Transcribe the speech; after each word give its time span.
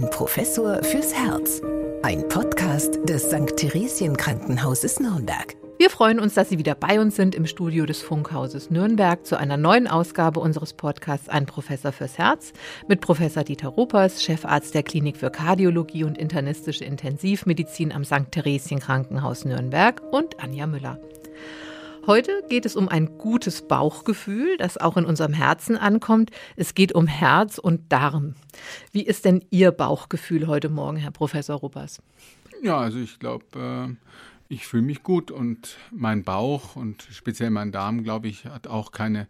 Ein 0.00 0.08
Professor 0.08 0.82
fürs 0.82 1.12
Herz. 1.12 1.60
Ein 2.02 2.26
Podcast 2.28 3.00
des 3.06 3.24
St. 3.24 3.54
Theresien 3.54 4.16
Krankenhauses 4.16 4.98
Nürnberg. 4.98 5.54
Wir 5.76 5.90
freuen 5.90 6.20
uns, 6.20 6.32
dass 6.32 6.48
Sie 6.48 6.56
wieder 6.58 6.74
bei 6.74 6.98
uns 6.98 7.16
sind 7.16 7.34
im 7.34 7.44
Studio 7.44 7.84
des 7.84 8.00
Funkhauses 8.00 8.70
Nürnberg 8.70 9.26
zu 9.26 9.36
einer 9.36 9.58
neuen 9.58 9.86
Ausgabe 9.86 10.40
unseres 10.40 10.72
Podcasts 10.72 11.28
Ein 11.28 11.44
Professor 11.44 11.92
fürs 11.92 12.16
Herz 12.16 12.54
mit 12.88 13.02
Professor 13.02 13.44
Dieter 13.44 13.68
Ruppers, 13.68 14.22
Chefarzt 14.22 14.74
der 14.74 14.84
Klinik 14.84 15.18
für 15.18 15.30
Kardiologie 15.30 16.04
und 16.04 16.16
internistische 16.16 16.86
Intensivmedizin 16.86 17.92
am 17.92 18.06
St. 18.06 18.30
Theresien 18.30 18.80
Krankenhaus 18.80 19.44
Nürnberg 19.44 20.00
und 20.12 20.40
Anja 20.40 20.66
Müller. 20.66 20.98
Heute 22.10 22.42
geht 22.48 22.66
es 22.66 22.74
um 22.74 22.88
ein 22.88 23.18
gutes 23.18 23.68
Bauchgefühl, 23.68 24.56
das 24.56 24.76
auch 24.76 24.96
in 24.96 25.04
unserem 25.04 25.32
Herzen 25.32 25.76
ankommt. 25.76 26.32
Es 26.56 26.74
geht 26.74 26.92
um 26.92 27.06
Herz 27.06 27.56
und 27.56 27.92
Darm. 27.92 28.34
Wie 28.90 29.06
ist 29.06 29.24
denn 29.24 29.44
Ihr 29.50 29.70
Bauchgefühl 29.70 30.48
heute 30.48 30.70
Morgen, 30.70 30.96
Herr 30.96 31.12
Professor 31.12 31.60
Ruppers? 31.60 32.02
Ja, 32.64 32.78
also 32.78 32.98
ich 32.98 33.20
glaube, 33.20 33.44
äh, 33.54 33.94
ich 34.48 34.66
fühle 34.66 34.82
mich 34.82 35.04
gut 35.04 35.30
und 35.30 35.76
mein 35.92 36.24
Bauch 36.24 36.74
und 36.74 37.06
speziell 37.12 37.50
mein 37.50 37.70
Darm, 37.70 38.02
glaube 38.02 38.26
ich, 38.26 38.44
hat 38.44 38.66
auch 38.66 38.90
keine 38.90 39.28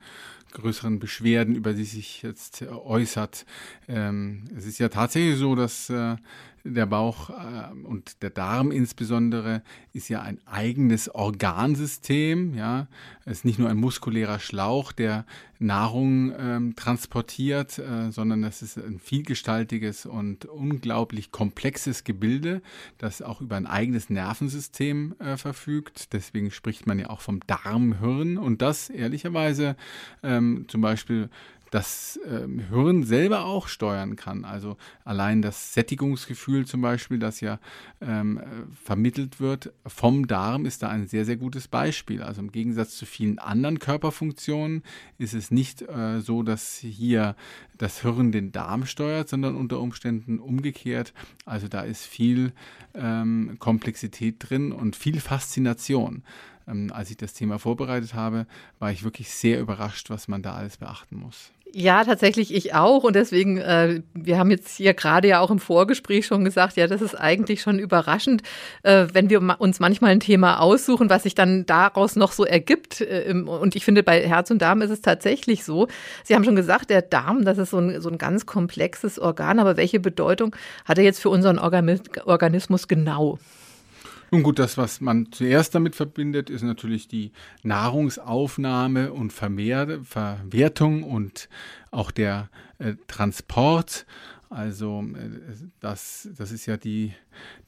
größeren 0.52 1.00
Beschwerden, 1.00 1.56
über 1.56 1.74
die 1.74 1.84
sich 1.84 2.22
jetzt 2.22 2.62
äußert. 2.62 3.44
Ähm, 3.88 4.44
es 4.56 4.64
ist 4.64 4.78
ja 4.78 4.88
tatsächlich 4.88 5.36
so, 5.36 5.54
dass 5.54 5.90
äh, 5.90 6.16
der 6.64 6.86
Bauch 6.86 7.30
äh, 7.30 7.72
und 7.84 8.22
der 8.22 8.30
Darm 8.30 8.70
insbesondere 8.70 9.62
ist 9.92 10.08
ja 10.08 10.22
ein 10.22 10.38
eigenes 10.46 11.14
Organsystem. 11.14 12.54
Ja, 12.54 12.86
es 13.24 13.38
ist 13.38 13.44
nicht 13.44 13.58
nur 13.58 13.68
ein 13.68 13.76
muskulärer 13.76 14.38
Schlauch, 14.38 14.92
der 14.92 15.24
Nahrung 15.58 16.32
ähm, 16.38 16.74
transportiert, 16.74 17.78
äh, 17.78 18.10
sondern 18.10 18.44
es 18.44 18.62
ist 18.62 18.78
ein 18.78 18.98
vielgestaltiges 18.98 20.06
und 20.06 20.46
unglaublich 20.46 21.32
komplexes 21.32 22.04
Gebilde, 22.04 22.62
das 22.98 23.20
auch 23.20 23.40
über 23.40 23.56
ein 23.56 23.66
eigenes 23.66 24.08
Nervensystem 24.08 25.14
äh, 25.18 25.36
verfügt. 25.36 26.12
Deswegen 26.14 26.50
spricht 26.50 26.86
man 26.86 26.98
ja 26.98 27.10
auch 27.10 27.20
vom 27.20 27.40
Darmhirn 27.46 28.38
und 28.38 28.62
das 28.62 28.88
ehrlicherweise 28.88 29.76
ähm, 30.22 30.64
zum 30.68 30.80
Beispiel 30.80 31.28
das 31.70 32.18
ähm, 32.28 32.58
Hirn 32.68 33.04
selber 33.04 33.44
auch 33.44 33.68
steuern 33.68 34.16
kann. 34.16 34.44
Also 34.44 34.76
allein 35.04 35.40
das 35.40 35.72
Sättigungsgefühl 35.72 36.66
zum 36.66 36.80
Beispiel, 36.80 37.18
das 37.18 37.40
ja 37.40 37.60
ähm, 38.00 38.38
äh, 38.38 38.42
vermittelt 38.84 39.40
wird 39.40 39.72
vom 39.86 40.26
Darm, 40.26 40.66
ist 40.66 40.82
da 40.82 40.88
ein 40.88 41.06
sehr, 41.06 41.24
sehr 41.24 41.36
gutes 41.36 41.68
Beispiel. 41.68 42.22
Also 42.22 42.40
im 42.40 42.50
Gegensatz 42.50 42.96
zu 42.96 43.06
vielen 43.06 43.38
anderen 43.38 43.78
Körperfunktionen 43.78 44.82
ist 45.18 45.34
es 45.34 45.50
nicht 45.50 45.82
äh, 45.82 46.20
so, 46.20 46.42
dass 46.42 46.78
hier 46.78 47.36
das 47.78 48.02
Hirn 48.02 48.32
den 48.32 48.52
Darm 48.52 48.84
steuert, 48.84 49.28
sondern 49.28 49.54
unter 49.54 49.80
Umständen 49.80 50.38
umgekehrt. 50.38 51.14
Also 51.44 51.68
da 51.68 51.82
ist 51.82 52.04
viel 52.04 52.52
ähm, 52.94 53.56
Komplexität 53.58 54.36
drin 54.38 54.72
und 54.72 54.96
viel 54.96 55.20
Faszination. 55.20 56.24
Ähm, 56.66 56.90
als 56.92 57.10
ich 57.10 57.16
das 57.16 57.32
Thema 57.32 57.58
vorbereitet 57.58 58.14
habe, 58.14 58.46
war 58.78 58.92
ich 58.92 59.02
wirklich 59.02 59.30
sehr 59.30 59.60
überrascht, 59.60 60.10
was 60.10 60.28
man 60.28 60.42
da 60.42 60.54
alles 60.54 60.76
beachten 60.76 61.16
muss. 61.16 61.52
Ja, 61.72 62.04
tatsächlich 62.04 62.52
ich 62.54 62.74
auch. 62.74 63.04
Und 63.04 63.14
deswegen, 63.14 63.58
äh, 63.58 64.02
wir 64.14 64.38
haben 64.38 64.50
jetzt 64.50 64.76
hier 64.76 64.94
gerade 64.94 65.28
ja 65.28 65.40
auch 65.40 65.50
im 65.50 65.60
Vorgespräch 65.60 66.26
schon 66.26 66.44
gesagt, 66.44 66.76
ja, 66.76 66.86
das 66.86 67.00
ist 67.00 67.14
eigentlich 67.14 67.62
schon 67.62 67.78
überraschend, 67.78 68.42
äh, 68.82 69.06
wenn 69.12 69.30
wir 69.30 69.40
uns 69.60 69.78
manchmal 69.78 70.10
ein 70.10 70.20
Thema 70.20 70.60
aussuchen, 70.60 71.10
was 71.10 71.22
sich 71.22 71.34
dann 71.34 71.66
daraus 71.66 72.16
noch 72.16 72.32
so 72.32 72.44
ergibt. 72.44 73.00
Äh, 73.02 73.32
und 73.32 73.76
ich 73.76 73.84
finde, 73.84 74.02
bei 74.02 74.26
Herz 74.26 74.50
und 74.50 74.60
Darm 74.62 74.82
ist 74.82 74.90
es 74.90 75.00
tatsächlich 75.00 75.64
so. 75.64 75.86
Sie 76.24 76.34
haben 76.34 76.44
schon 76.44 76.56
gesagt, 76.56 76.90
der 76.90 77.02
Darm, 77.02 77.44
das 77.44 77.58
ist 77.58 77.70
so 77.70 77.78
ein, 77.78 78.00
so 78.00 78.08
ein 78.08 78.18
ganz 78.18 78.46
komplexes 78.46 79.18
Organ. 79.18 79.60
Aber 79.60 79.76
welche 79.76 80.00
Bedeutung 80.00 80.56
hat 80.84 80.98
er 80.98 81.04
jetzt 81.04 81.20
für 81.20 81.30
unseren 81.30 81.58
Organismus 81.58 82.88
genau? 82.88 83.38
Nun 84.32 84.44
gut, 84.44 84.60
das, 84.60 84.78
was 84.78 85.00
man 85.00 85.32
zuerst 85.32 85.74
damit 85.74 85.96
verbindet, 85.96 86.50
ist 86.50 86.62
natürlich 86.62 87.08
die 87.08 87.32
Nahrungsaufnahme 87.64 89.12
und 89.12 89.32
Vermehr 89.32 90.00
Verwertung 90.04 91.02
und 91.02 91.48
auch 91.90 92.12
der 92.12 92.48
äh, 92.78 92.94
Transport. 93.08 94.06
Also 94.48 95.04
äh, 95.16 95.30
das, 95.80 96.28
das 96.36 96.52
ist 96.52 96.66
ja 96.66 96.76
die, 96.76 97.12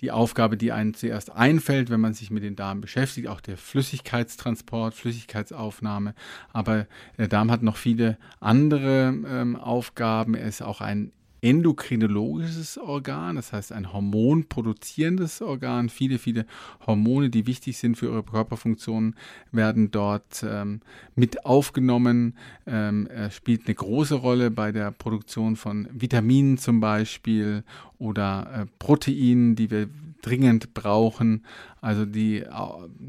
die 0.01 0.13
Aufgabe, 0.13 0.57
die 0.57 0.71
einem 0.71 0.95
zuerst 0.95 1.33
einfällt, 1.33 1.91
wenn 1.91 2.01
man 2.01 2.15
sich 2.15 2.31
mit 2.31 2.45
den 2.45 2.55
Darm 2.55 2.81
beschäftigt, 2.81 3.27
auch 3.27 3.41
der 3.41 3.57
Flüssigkeitstransport, 3.57 4.95
Flüssigkeitsaufnahme. 4.95 6.15
Aber 6.53 6.87
der 7.19 7.27
Darm 7.27 7.51
hat 7.51 7.63
noch 7.63 7.77
viele 7.77 8.19
andere 8.39 9.15
ähm, 9.27 9.57
Aufgaben. 9.57 10.35
Er 10.35 10.47
ist 10.47 10.63
auch 10.63 10.81
ein 10.81 11.11
endokrinologisches 11.43 12.79
Organ, 12.79 13.35
das 13.35 13.53
heißt 13.53 13.73
ein 13.73 13.93
hormonproduzierendes 13.93 15.43
Organ. 15.43 15.89
Viele, 15.89 16.19
viele 16.19 16.47
Hormone, 16.87 17.31
die 17.31 17.49
wichtig 17.49 17.79
sind 17.79 17.97
für 17.97 18.07
ihre 18.07 18.23
Körperfunktionen, 18.23 19.17
werden 19.51 19.91
dort 19.91 20.45
ähm, 20.49 20.81
mit 21.17 21.45
aufgenommen. 21.45 22.37
Ähm, 22.65 23.09
spielt 23.31 23.67
eine 23.67 23.75
große 23.75 24.15
Rolle 24.15 24.53
bei 24.53 24.71
der 24.71 24.93
Produktion 24.93 25.57
von 25.57 25.89
Vitaminen 25.93 26.59
zum 26.59 26.79
Beispiel 26.79 27.65
oder 27.99 28.63
äh, 28.63 28.67
Proteinen, 28.79 29.57
die 29.57 29.71
wir 29.71 29.89
dringend 30.23 30.75
brauchen. 30.75 31.45
Also 31.81 32.07
die, 32.07 32.39
äh, 32.39 32.49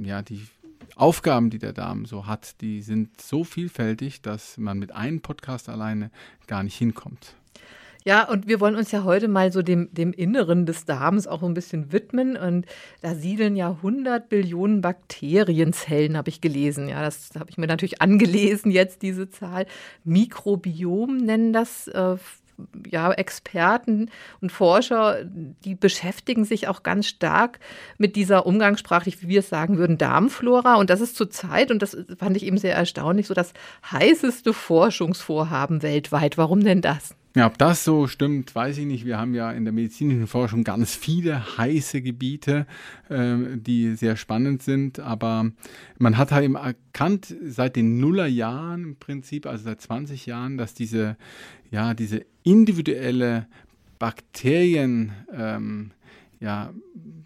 ja, 0.04 0.24
die 0.24 0.42
Aufgaben, 0.96 1.52
die 1.52 1.60
der 1.60 1.74
Darm 1.74 2.06
so 2.06 2.26
hat, 2.26 2.62
die 2.62 2.82
sind 2.82 3.22
so 3.22 3.44
vielfältig, 3.44 4.22
dass 4.24 4.58
man 4.58 4.80
mit 4.80 4.92
einem 4.92 5.22
Podcast 5.22 5.70
alleine 5.70 6.10
gar 6.48 6.64
nicht 6.64 6.78
hinkommt. 6.78 7.36
Ja, 8.06 8.28
und 8.28 8.48
wir 8.48 8.60
wollen 8.60 8.76
uns 8.76 8.92
ja 8.92 9.04
heute 9.04 9.28
mal 9.28 9.52
so 9.52 9.62
dem, 9.62 9.94
dem 9.94 10.12
Inneren 10.12 10.66
des 10.66 10.86
Darms 10.86 11.26
auch 11.26 11.42
ein 11.42 11.54
bisschen 11.54 11.92
widmen. 11.92 12.36
Und 12.36 12.66
da 13.02 13.16
siedeln 13.16 13.56
ja 13.56 13.70
100 13.70 14.28
Billionen 14.28 14.82
Bakterienzellen, 14.82 16.18
habe 16.18 16.30
ich 16.30 16.42
gelesen. 16.42 16.90
Ja, 16.90 17.02
das 17.02 17.32
habe 17.38 17.50
ich 17.50 17.58
mir 17.58 17.68
natürlich 17.68 18.02
angelesen 18.02 18.72
jetzt, 18.72 19.02
diese 19.02 19.30
Zahl. 19.30 19.66
Mikrobiom 20.04 21.18
nennen 21.18 21.54
das 21.54 21.88
äh, 21.88 22.18
ja, 22.90 23.12
Experten 23.12 24.10
und 24.42 24.52
Forscher, 24.52 25.24
die 25.26 25.76
beschäftigen 25.76 26.46
sich 26.46 26.68
auch 26.68 26.84
ganz 26.84 27.08
stark 27.08 27.60
mit 27.98 28.16
dieser 28.16 28.46
umgangssprachlich, 28.46 29.22
wie 29.22 29.28
wir 29.30 29.40
es 29.40 29.50
sagen 29.50 29.78
würden, 29.78 29.98
Darmflora. 29.98 30.76
Und 30.76 30.90
das 30.90 31.02
ist 31.02 31.16
zurzeit, 31.16 31.72
und 31.72 31.82
das 31.82 31.98
fand 32.18 32.38
ich 32.38 32.46
eben 32.46 32.58
sehr 32.58 32.76
erstaunlich, 32.76 33.28
so 33.28 33.34
das 33.34 33.54
heißeste 33.92 34.54
Forschungsvorhaben 34.54 35.82
weltweit. 35.82 36.38
Warum 36.38 36.64
denn 36.64 36.82
das? 36.82 37.16
Ja, 37.36 37.48
ob 37.48 37.58
das 37.58 37.84
so 37.84 38.06
stimmt, 38.06 38.54
weiß 38.54 38.78
ich 38.78 38.86
nicht. 38.86 39.06
Wir 39.06 39.18
haben 39.18 39.34
ja 39.34 39.52
in 39.52 39.64
der 39.64 39.74
medizinischen 39.74 40.28
Forschung 40.28 40.64
ganz 40.64 40.94
viele 40.94 41.58
heiße 41.58 42.04
Gebiete, 42.04 42.68
äh, 43.10 43.38
die 43.56 43.96
sehr 43.96 44.18
spannend 44.18 44.62
sind. 44.62 45.00
Aber 45.00 45.50
man 45.98 46.18
hat 46.20 46.32
halt 46.32 46.46
eben 46.46 46.56
erkannt, 46.56 47.36
seit 47.44 47.76
den 47.76 48.00
Nullerjahren 48.00 48.84
im 48.84 48.96
Prinzip, 48.98 49.48
also 49.48 49.64
seit 49.64 49.82
20 49.82 50.28
Jahren, 50.28 50.60
dass 50.60 50.76
diese, 50.76 51.18
ja, 51.72 51.96
diese 51.96 52.24
individuelle 52.44 53.48
Bakterien, 53.98 55.14
ähm, 55.36 55.90
ja, 56.40 56.72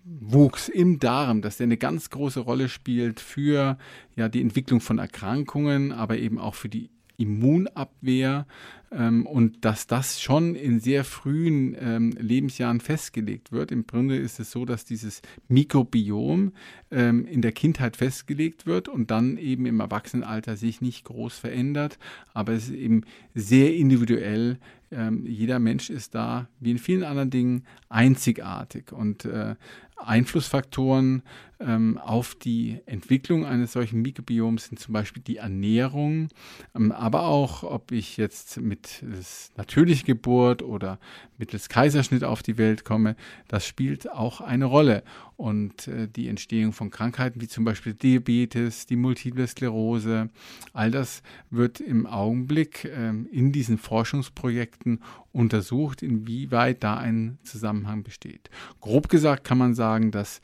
Wuchs 0.06 0.70
im 0.70 1.00
Darm, 1.00 1.42
dass 1.42 1.58
der 1.58 1.66
eine 1.66 1.78
ganz 1.78 2.10
große 2.10 2.40
Rolle 2.40 2.70
spielt 2.70 3.20
für 3.20 3.78
ja, 4.16 4.30
die 4.30 4.42
Entwicklung 4.42 4.80
von 4.80 5.00
Erkrankungen, 5.00 5.92
aber 5.92 6.18
eben 6.18 6.40
auch 6.40 6.56
für 6.56 6.70
die 6.70 6.90
Immunabwehr 7.18 8.46
ähm, 8.92 9.26
und 9.26 9.66
dass 9.66 9.88
das 9.88 10.22
schon 10.22 10.56
in 10.56 10.80
sehr 10.80 11.04
frühen 11.04 11.76
ähm, 11.80 12.12
Lebensjahren 12.18 12.80
festgelegt 12.80 13.52
wird. 13.52 13.72
Im 13.72 13.86
Grunde 13.86 14.16
ist 14.16 14.40
es 14.40 14.52
so, 14.52 14.66
dass 14.66 14.86
dieses 14.86 15.22
Mikrobiom 15.48 16.54
ähm, 16.92 17.26
in 17.26 17.42
der 17.42 17.52
Kindheit 17.52 17.98
festgelegt 17.98 18.66
wird 18.66 18.88
und 18.88 19.12
dann 19.12 19.38
eben 19.38 19.66
im 19.66 19.80
Erwachsenenalter 19.80 20.56
sich 20.56 20.80
nicht 20.80 21.06
groß 21.06 21.38
verändert, 21.38 21.98
aber 22.34 22.54
es 22.54 22.70
ist 22.70 22.76
eben 22.76 23.02
sehr 23.34 23.76
individuell. 23.76 24.60
Ähm, 24.90 25.26
jeder 25.26 25.60
Mensch 25.60 25.90
ist 25.90 26.16
da, 26.16 26.48
wie 26.60 26.72
in 26.72 26.78
vielen 26.78 27.04
anderen 27.04 27.30
Dingen, 27.30 27.64
einzigartig 27.90 28.94
und 28.94 29.26
äh, 29.26 29.56
Einflussfaktoren 29.98 31.24
ähm, 31.60 31.98
auf 31.98 32.36
die 32.36 32.80
Entwicklung 32.86 33.46
eines 33.46 33.74
solchen 33.74 34.02
Mikrobioms 34.02 34.66
sind 34.66 34.80
zum 34.80 34.94
Beispiel 34.94 35.24
die 35.24 35.38
Ernährung, 35.38 36.30
ähm, 36.76 36.92
aber 36.92 37.24
auch, 37.24 37.64
ob 37.64 37.92
ich 37.92 38.18
jetzt 38.18 38.60
mit 38.60 39.04
natürlicher 39.56 40.06
Geburt 40.06 40.62
oder 40.62 41.00
mittels 41.38 41.70
Kaiserschnitt 41.70 42.24
auf 42.24 42.44
die 42.44 42.58
Welt 42.58 42.86
komme, 42.86 43.16
das 43.48 43.66
spielt 43.66 44.12
auch 44.12 44.42
eine 44.42 44.66
Rolle. 44.66 45.04
Und 45.36 45.88
äh, 45.88 46.08
die 46.08 46.30
Entstehung 46.30 46.74
von 46.74 46.90
Krankheiten 46.90 47.42
wie 47.42 47.48
zum 47.48 47.64
Beispiel 47.64 47.94
Diabetes, 47.94 48.88
die 48.88 48.96
Multiple 48.96 49.46
Sklerose, 49.46 50.30
all 50.74 50.90
das 50.90 51.22
wird 51.52 51.80
im 51.80 52.08
Augenblick 52.08 52.86
äh, 52.86 53.10
in 53.10 53.52
diesen 53.52 53.78
Forschungsprojekten 53.78 55.00
untersucht, 55.38 56.02
inwieweit 56.02 56.84
da 56.84 56.98
ein 56.98 57.38
Zusammenhang 57.44 58.04
besteht. 58.04 58.50
Grob 58.82 59.08
gesagt 59.08 59.44
kann 59.44 59.60
man 59.60 59.76
sagen, 59.76 60.12
dass 60.12 60.42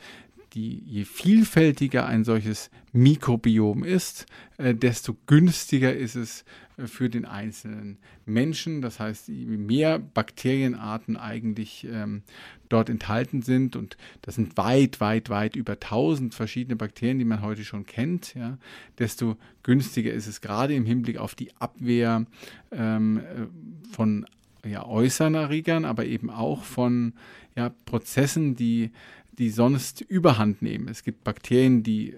die, 0.53 0.83
je 0.85 1.03
vielfältiger 1.03 2.05
ein 2.05 2.23
solches 2.23 2.69
Mikrobiom 2.91 3.83
ist, 3.83 4.27
äh, 4.57 4.75
desto 4.75 5.17
günstiger 5.25 5.95
ist 5.95 6.15
es 6.15 6.45
äh, 6.77 6.85
für 6.85 7.09
den 7.09 7.25
einzelnen 7.25 7.97
Menschen. 8.25 8.83
Das 8.83 8.99
heißt, 8.99 9.29
je 9.29 9.57
mehr 9.57 9.97
Bakterienarten 9.97 11.17
eigentlich 11.17 11.87
ähm, 11.91 12.21
dort 12.69 12.89
enthalten 12.89 13.41
sind, 13.41 13.75
und 13.75 13.97
das 14.21 14.35
sind 14.35 14.55
weit, 14.57 14.99
weit, 14.99 15.29
weit 15.29 15.55
über 15.55 15.73
1000 15.73 16.35
verschiedene 16.35 16.75
Bakterien, 16.75 17.17
die 17.17 17.25
man 17.25 17.41
heute 17.41 17.63
schon 17.65 17.87
kennt, 17.87 18.35
ja, 18.35 18.59
desto 18.99 19.37
günstiger 19.63 20.13
ist 20.13 20.27
es 20.27 20.39
gerade 20.39 20.75
im 20.75 20.85
Hinblick 20.85 21.17
auf 21.17 21.33
die 21.33 21.51
Abwehr 21.57 22.27
ähm, 22.71 23.17
äh, 23.17 23.91
von 23.91 24.27
ja, 24.65 24.85
äußeren 24.85 25.35
Erregern, 25.35 25.85
aber 25.85 26.05
eben 26.05 26.29
auch 26.29 26.63
von 26.63 27.13
ja, 27.55 27.71
Prozessen, 27.85 28.55
die 28.55 28.91
die 29.37 29.49
sonst 29.49 30.01
überhand 30.01 30.61
nehmen. 30.61 30.87
Es 30.87 31.03
gibt 31.03 31.23
Bakterien, 31.23 31.81
die 31.81 32.11
äh, 32.11 32.15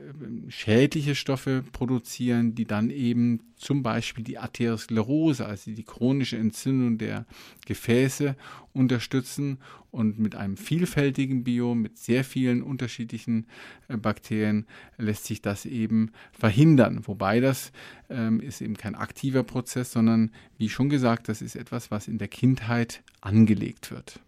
schädliche 0.49 1.15
Stoffe 1.15 1.63
produzieren, 1.71 2.55
die 2.55 2.65
dann 2.65 2.89
eben 2.89 3.39
zum 3.55 3.83
Beispiel 3.83 4.23
die 4.23 4.37
Arteriosklerose, 4.37 5.45
also 5.45 5.71
die 5.71 5.83
chronische 5.83 6.37
Entzündung 6.37 6.97
der 6.97 7.25
Gefäße 7.65 8.35
unterstützen. 8.73 9.59
Und 9.91 10.19
mit 10.19 10.35
einem 10.35 10.57
vielfältigen 10.57 11.45
Biom, 11.45 11.81
mit 11.81 11.97
sehr 11.97 12.25
vielen 12.25 12.61
unterschiedlichen 12.61 13.47
äh, 13.87 13.95
Bakterien 13.95 14.65
lässt 14.97 15.23
sich 15.25 15.41
das 15.41 15.65
eben 15.65 16.11
verhindern. 16.33 17.07
Wobei 17.07 17.39
das 17.39 17.71
ähm, 18.09 18.41
ist 18.41 18.61
eben 18.61 18.75
kein 18.75 18.95
aktiver 18.95 19.43
Prozess, 19.43 19.93
sondern 19.93 20.31
wie 20.57 20.67
schon 20.67 20.89
gesagt, 20.89 21.29
das 21.29 21.41
ist 21.41 21.55
etwas, 21.55 21.91
was 21.91 22.09
in 22.09 22.17
der 22.17 22.27
Kindheit 22.27 23.03
angelegt 23.21 23.89
wird. 23.89 24.19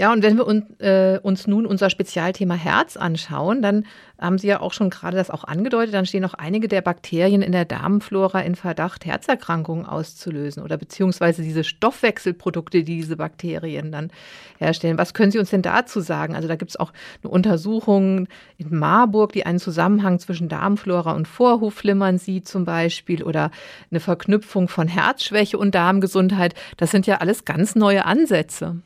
Ja, 0.00 0.12
und 0.12 0.22
wenn 0.22 0.36
wir 0.36 0.46
uns, 0.46 0.64
äh, 0.78 1.18
uns 1.20 1.48
nun 1.48 1.66
unser 1.66 1.90
Spezialthema 1.90 2.54
Herz 2.54 2.96
anschauen, 2.96 3.62
dann 3.62 3.84
haben 4.16 4.38
Sie 4.38 4.46
ja 4.46 4.60
auch 4.60 4.72
schon 4.72 4.90
gerade 4.90 5.16
das 5.16 5.28
auch 5.28 5.42
angedeutet, 5.42 5.92
dann 5.92 6.06
stehen 6.06 6.24
auch 6.24 6.34
einige 6.34 6.68
der 6.68 6.82
Bakterien 6.82 7.42
in 7.42 7.50
der 7.50 7.64
Darmflora 7.64 8.42
in 8.42 8.54
Verdacht, 8.54 9.04
Herzerkrankungen 9.06 9.86
auszulösen 9.86 10.62
oder 10.62 10.76
beziehungsweise 10.76 11.42
diese 11.42 11.64
Stoffwechselprodukte, 11.64 12.84
die 12.84 12.94
diese 12.94 13.16
Bakterien 13.16 13.90
dann 13.90 14.12
herstellen. 14.58 14.98
Was 14.98 15.14
können 15.14 15.32
Sie 15.32 15.40
uns 15.40 15.50
denn 15.50 15.62
dazu 15.62 15.98
sagen? 16.00 16.36
Also 16.36 16.46
da 16.46 16.54
gibt 16.54 16.70
es 16.70 16.76
auch 16.76 16.92
eine 17.24 17.32
Untersuchung 17.32 18.28
in 18.56 18.78
Marburg, 18.78 19.32
die 19.32 19.46
einen 19.46 19.58
Zusammenhang 19.58 20.20
zwischen 20.20 20.48
Darmflora 20.48 21.10
und 21.10 21.26
Vorhofflimmern 21.26 22.18
sieht 22.18 22.46
zum 22.46 22.64
Beispiel 22.64 23.24
oder 23.24 23.50
eine 23.90 23.98
Verknüpfung 23.98 24.68
von 24.68 24.86
Herzschwäche 24.86 25.58
und 25.58 25.74
Darmgesundheit. 25.74 26.54
Das 26.76 26.92
sind 26.92 27.08
ja 27.08 27.16
alles 27.16 27.44
ganz 27.44 27.74
neue 27.74 28.04
Ansätze. 28.04 28.76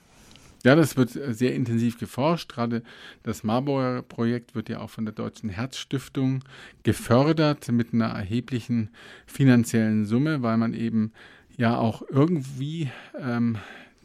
Ja, 0.65 0.77
das 0.77 0.97
wird 0.97 1.11
sehr 1.11 1.55
intensiv 1.55 1.99
geforscht. 1.99 2.53
Gerade 2.53 2.83
das 3.25 3.43
Marburger 3.43 4.03
Projekt 4.03 4.55
wird 4.55 4.69
ja 4.69 4.81
auch 4.81 4.91
von 4.91 5.05
der 5.05 5.15
Deutschen 5.15 5.51
Herzstiftung 5.51 6.45
gefördert 6.85 7.71
mit 7.73 7.93
einer 7.93 8.07
erheblichen 8.07 8.91
finanziellen 9.27 10.07
Summe, 10.07 10.43
weil 10.43 10.57
man 10.57 10.73
eben 10.73 11.13
ja 11.57 11.77
auch 11.77 12.03
irgendwie 12.09 12.91
ähm, 13.19 13.59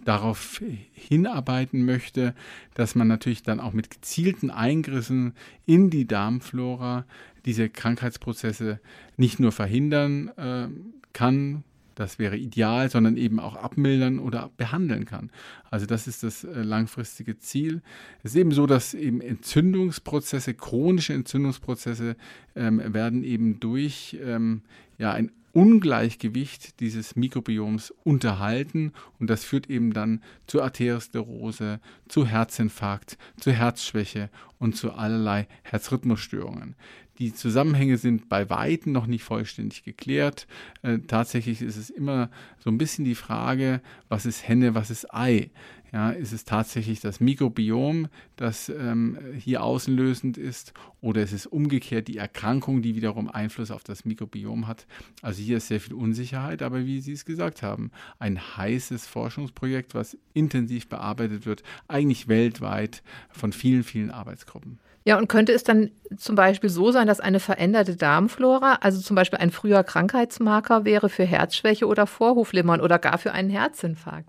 darauf 0.04 0.62
hinarbeiten 0.94 1.86
möchte, 1.86 2.34
dass 2.74 2.96
man 2.96 3.08
natürlich 3.08 3.44
dann 3.44 3.60
auch 3.60 3.74
mit 3.74 3.92
gezielten 3.92 4.50
Eingriffen 4.50 5.34
in 5.66 5.90
die 5.90 6.08
Darmflora 6.08 7.06
diese 7.46 7.70
Krankheitsprozesse 7.70 8.80
nicht 9.16 9.40
nur 9.40 9.52
verhindern 9.52 10.30
äh, 10.38 10.68
kann, 11.14 11.64
das 11.98 12.20
wäre 12.20 12.38
ideal, 12.38 12.90
sondern 12.90 13.18
eben 13.18 13.40
auch 13.40 13.56
abmildern 13.56 14.20
oder 14.20 14.52
behandeln 14.56 15.06
kann. 15.06 15.32
Also 15.72 15.88
das 15.88 16.08
ist 16.08 16.22
das 16.24 16.44
äh, 16.44 16.62
langfristige 16.62 17.40
Ziel. 17.40 17.82
Es 18.24 18.32
ist 18.32 18.38
eben 18.38 18.52
so, 18.52 18.68
dass 18.68 18.94
eben 18.94 19.20
Entzündungsprozesse, 19.20 20.54
chronische 20.54 21.14
Entzündungsprozesse 21.14 22.16
ähm, 22.56 22.82
werden 22.94 23.24
eben 23.24 23.60
durch 23.60 24.18
ähm, 24.24 24.62
ja, 25.00 25.12
ein 25.12 25.32
Ungleichgewicht 25.54 26.80
dieses 26.82 27.16
Mikrobioms 27.16 27.92
unterhalten 28.04 28.94
und 29.18 29.28
das 29.28 29.44
führt 29.44 29.72
eben 29.72 29.92
dann 29.92 30.22
zu 30.46 30.62
Arteriosklerose, 30.62 31.80
zu 32.08 32.28
Herzinfarkt, 32.28 33.18
zu 33.40 33.52
Herzschwäche 33.52 34.30
und 34.60 34.76
zu 34.76 34.92
allerlei 34.92 35.48
Herzrhythmusstörungen. 35.64 36.76
Die 37.20 37.34
Zusammenhänge 37.34 37.98
sind 37.98 38.30
bei 38.30 38.50
Weitem 38.50 38.92
noch 38.92 39.08
nicht 39.08 39.24
vollständig 39.24 39.84
geklärt. 39.84 40.48
Äh, 40.84 41.00
tatsächlich 41.00 41.62
ist 41.62 41.78
es 41.78 41.90
immer 41.90 42.30
so 42.60 42.70
ein 42.70 42.78
bisschen 42.78 43.06
die 43.06 43.16
Frage, 43.16 43.82
was 44.08 44.26
ist 44.26 44.48
Henne, 44.48 44.76
was 44.76 44.92
ist 44.92 45.14
Ei? 45.14 45.50
Ja, 45.94 46.10
ist 46.10 46.34
es 46.34 46.44
tatsächlich 46.44 47.00
das 47.00 47.22
Mikrobiom, 47.22 48.10
das 48.36 48.68
ähm, 48.68 49.18
hier 49.38 49.64
außenlösend 49.64 50.38
ist, 50.38 50.74
oder 51.00 51.24
ist 51.24 51.32
es 51.32 51.46
umgekehrt 51.46 52.10
die 52.10 52.18
Erkrankung, 52.18 52.82
die 52.82 52.96
wiederum 52.96 53.30
Einfluss 53.30 53.72
auf 53.72 53.86
das 53.86 54.04
Mikrobiom 54.04 54.68
hat? 54.68 54.86
Also 55.22 55.42
hier 55.42 55.58
ist 55.58 55.70
sehr 55.70 55.80
viel 55.80 55.94
Unsicherheit, 55.94 56.62
aber 56.62 56.86
wie 56.86 57.00
Sie 57.00 57.14
es 57.14 57.24
gesagt 57.24 57.64
haben, 57.64 57.92
ein 58.20 58.38
heißes 58.38 59.08
Forschungsprojekt, 59.08 59.96
was 59.96 60.18
intensiv 60.34 60.90
bearbeitet 60.90 61.46
wird, 61.46 61.64
eigentlich 61.88 62.28
weltweit 62.28 63.02
von 63.30 63.54
vielen, 63.54 63.84
vielen 63.84 64.12
Arbeitsgruppen. 64.12 64.80
Ja, 65.08 65.18
und 65.18 65.30
könnte 65.30 65.54
es 65.54 65.64
dann 65.64 65.92
zum 66.18 66.36
Beispiel 66.36 66.70
so 66.70 66.92
sein, 66.92 67.08
dass 67.08 67.22
eine 67.22 67.40
veränderte 67.40 67.96
Darmflora, 67.96 68.80
also 68.82 69.00
zum 69.00 69.16
Beispiel 69.16 69.40
ein 69.40 69.52
früher 69.52 69.82
Krankheitsmarker 69.86 70.84
wäre 70.84 71.08
für 71.08 71.24
Herzschwäche 71.24 71.88
oder 71.88 72.06
Vorhofflimmern 72.08 72.82
oder 72.82 73.00
gar 73.00 73.18
für 73.18 73.32
einen 73.32 73.50
Herzinfarkt? 73.50 74.28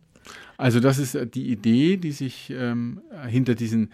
Also 0.56 0.78
das 0.78 0.98
ist 0.98 1.16
äh, 1.16 1.26
die 1.26 1.50
Idee, 1.50 1.96
die 1.96 2.12
sich 2.12 2.50
ähm, 2.50 3.00
hinter 3.26 3.56
diesen 3.56 3.92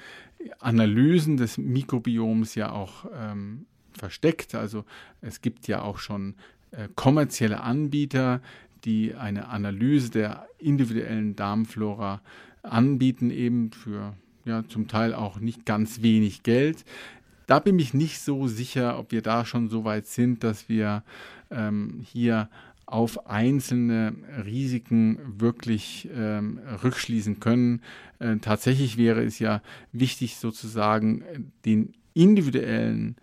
Analysen 0.59 1.39
des 1.39 1.57
Mikrobioms 1.57 2.55
ja 2.55 2.71
auch 2.71 3.07
ähm, 3.19 3.65
versteckt. 3.99 4.55
Also 4.55 4.85
es 5.23 5.41
gibt 5.41 5.67
ja 5.69 5.81
auch 5.81 5.97
schon 5.97 6.35
äh, 6.71 6.89
kommerzielle 6.95 7.63
Anbieter, 7.63 8.43
die 8.85 9.15
eine 9.15 9.49
Analyse 9.49 10.11
der 10.11 10.49
individuellen 10.59 11.35
Darmflora 11.35 12.21
anbieten, 12.63 13.31
eben 13.31 13.73
für 13.73 14.13
ja 14.45 14.65
zum 14.69 14.89
Teil 14.89 15.15
auch 15.15 15.39
nicht 15.39 15.67
ganz 15.67 16.03
wenig 16.03 16.43
Geld. 16.43 16.85
Da 17.47 17.59
bin 17.59 17.79
ich 17.79 17.93
nicht 17.95 18.21
so 18.21 18.47
sicher, 18.47 18.99
ob 18.99 19.13
wir 19.13 19.23
da 19.23 19.45
schon 19.45 19.69
so 19.69 19.85
weit 19.85 20.07
sind, 20.07 20.45
dass 20.45 20.69
wir 20.69 21.03
ähm, 21.51 22.01
hier 22.05 22.49
auf 22.87 23.27
einzelne 23.29 24.15
Risiken 24.45 25.19
wirklich 25.39 26.09
ähm, 26.15 26.61
rückschließen 26.83 27.41
können. 27.41 27.83
Äh, 28.19 28.37
tatsächlich 28.37 28.97
wäre 28.97 29.23
es 29.23 29.39
ja 29.39 29.63
wichtig, 29.93 30.37
sozusagen 30.37 31.25
den 31.65 31.95
individuellen 32.15 33.17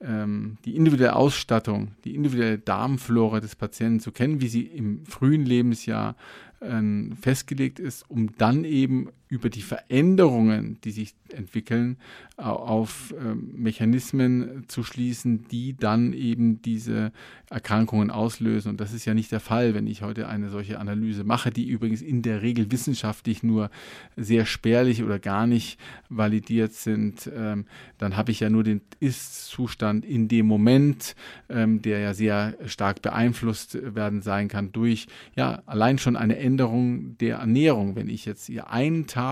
ähm, 0.00 0.58
die 0.64 0.76
individuelle 0.76 1.16
Ausstattung, 1.16 1.92
die 2.04 2.14
individuelle 2.14 2.58
Darmflora 2.58 3.40
des 3.40 3.56
Patienten 3.56 4.00
zu 4.00 4.12
kennen, 4.12 4.40
wie 4.40 4.48
sie 4.48 4.62
im 4.62 5.06
frühen 5.06 5.46
Lebensjahr 5.46 6.16
ähm, 6.60 7.12
festgelegt 7.20 7.78
ist, 7.78 8.08
um 8.10 8.36
dann 8.36 8.64
eben 8.64 9.08
über 9.34 9.50
die 9.50 9.62
Veränderungen, 9.62 10.78
die 10.84 10.92
sich 10.92 11.16
entwickeln, 11.28 11.96
auf 12.36 13.12
ähm, 13.18 13.50
Mechanismen 13.56 14.64
zu 14.68 14.84
schließen, 14.84 15.48
die 15.48 15.76
dann 15.76 16.12
eben 16.12 16.62
diese 16.62 17.10
Erkrankungen 17.50 18.12
auslösen. 18.12 18.70
Und 18.70 18.80
das 18.80 18.92
ist 18.92 19.06
ja 19.06 19.14
nicht 19.14 19.32
der 19.32 19.40
Fall, 19.40 19.74
wenn 19.74 19.88
ich 19.88 20.02
heute 20.02 20.28
eine 20.28 20.50
solche 20.50 20.78
Analyse 20.78 21.24
mache, 21.24 21.50
die 21.50 21.66
übrigens 21.66 22.00
in 22.00 22.22
der 22.22 22.42
Regel 22.42 22.70
wissenschaftlich 22.70 23.42
nur 23.42 23.70
sehr 24.16 24.46
spärlich 24.46 25.02
oder 25.02 25.18
gar 25.18 25.48
nicht 25.48 25.80
validiert 26.08 26.72
sind. 26.72 27.28
Ähm, 27.34 27.66
dann 27.98 28.16
habe 28.16 28.30
ich 28.30 28.38
ja 28.38 28.50
nur 28.50 28.62
den 28.62 28.82
Ist-Zustand 29.00 30.04
in 30.04 30.28
dem 30.28 30.46
Moment, 30.46 31.16
der 31.48 31.98
ja 31.98 32.14
sehr 32.14 32.56
stark 32.66 33.02
beeinflusst 33.02 33.78
werden 33.94 34.22
sein 34.22 34.48
kann 34.48 34.72
durch 34.72 35.06
ja 35.36 35.62
allein 35.66 35.98
schon 35.98 36.16
eine 36.16 36.38
Änderung 36.38 37.16
der 37.18 37.38
Ernährung. 37.38 37.96
Wenn 37.96 38.08
ich 38.08 38.24
jetzt 38.24 38.46
hier 38.46 38.70
einen 38.70 39.06
Tag 39.06 39.23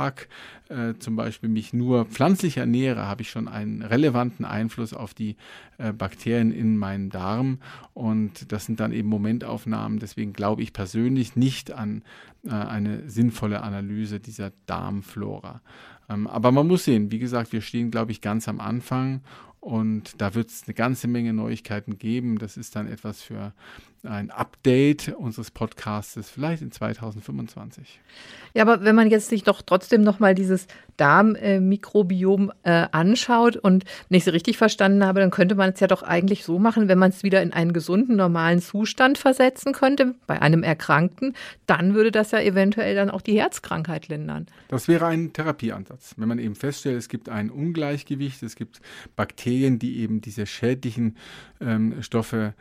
äh, 0.69 0.95
zum 0.99 1.17
Beispiel 1.17 1.49
mich 1.49 1.73
nur 1.73 2.07
pflanzlich 2.07 2.57
ernähre, 2.57 3.07
habe 3.07 3.23
ich 3.23 3.31
schon 3.31 3.49
einen 3.49 3.83
relevanten 3.83 4.45
Einfluss 4.45 4.95
auf 4.95 5.15
die 5.15 5.37
äh, 5.79 5.93
Bakterien 5.93 6.53
in 6.53 6.77
meinem 6.77 7.11
Darm. 7.11 7.59
Und 7.95 8.53
das 8.53 8.67
sind 8.67 8.81
dann 8.81 8.93
eben 8.93 9.09
Momentaufnahmen. 9.09 9.99
Deswegen 9.99 10.33
glaube 10.33 10.63
ich 10.63 10.73
persönlich 10.73 11.37
nicht 11.37 11.73
an 11.73 12.03
äh, 12.45 12.51
eine 12.51 13.09
sinnvolle 13.09 13.63
Analyse 13.63 14.21
dieser 14.21 14.53
Darmflora. 14.67 15.61
Ähm, 16.09 16.27
aber 16.27 16.53
man 16.53 16.67
muss 16.67 16.85
sehen, 16.85 17.11
wie 17.11 17.19
gesagt, 17.19 17.53
wir 17.53 17.61
stehen, 17.61 17.91
glaube 17.91 18.13
ich, 18.13 18.21
ganz 18.21 18.49
am 18.49 18.61
Anfang 18.61 19.21
und 19.61 20.21
da 20.21 20.35
wird 20.35 20.51
es 20.51 20.65
eine 20.67 20.75
ganze 20.75 21.07
Menge 21.07 21.33
Neuigkeiten 21.33 21.97
geben. 21.99 22.39
Das 22.39 22.57
ist 22.57 22.75
dann 22.75 22.89
etwas 22.89 23.23
für 23.23 23.53
ein 24.05 24.31
Update 24.31 25.15
unseres 25.17 25.53
Podcastes 25.53 26.29
vielleicht 26.29 26.61
in 26.63 26.73
2025. 26.73 28.01
Ja, 28.55 28.63
aber 28.63 28.85
wenn 28.85 28.97
man 28.97 29.11
jetzt 29.11 29.29
sich 29.29 29.45
doch 29.45 29.63
trotzdem 29.63 30.03
nochmal 30.03 30.35
dieses 30.35 30.67
Darmmikrobiom 30.97 32.53
äh, 32.65 32.87
anschaut 32.91 33.57
und 33.57 33.85
nicht 34.09 34.25
so 34.25 34.33
richtig 34.33 34.59
verstanden 34.59 35.07
habe, 35.07 35.21
dann 35.21 35.31
könnte 35.31 35.55
man 35.55 35.71
es 35.71 35.81
ja 35.81 35.87
doch 35.87 36.03
eigentlich 36.03 36.45
so 36.45 36.59
machen, 36.59 36.89
wenn 36.89 36.99
man 36.99 37.11
es 37.11 37.23
wieder 37.23 37.43
in 37.43 37.53
einen 37.53 37.73
gesunden, 37.73 38.17
normalen 38.17 38.61
Zustand 38.61 39.19
versetzen 39.19 39.73
könnte, 39.73 40.15
bei 40.27 40.43
einem 40.43 40.65
Erkrankten, 40.65 41.35
dann 41.67 41.95
würde 41.95 42.11
das 42.11 42.33
ja 42.33 42.41
eventuell 42.41 42.95
dann 42.95 43.11
auch 43.11 43.23
die 43.23 43.39
Herzkrankheit 43.39 44.09
lindern. 44.09 44.47
Das 44.69 44.89
wäre 44.89 45.07
ein 45.07 45.33
Therapieansatz. 45.33 46.15
Wenn 46.17 46.29
man 46.29 46.39
eben 46.39 46.57
feststellt, 46.57 46.99
es 46.99 47.09
gibt 47.09 47.29
ein 47.29 47.51
Ungleichgewicht, 47.51 48.43
es 48.43 48.57
gibt 48.57 48.81
Bakterien, 49.17 49.79
die 49.79 49.99
eben 50.01 50.21
diese 50.21 50.47
schädlichen 50.47 51.17
ähm, 51.61 52.03
Stoffe 52.03 52.55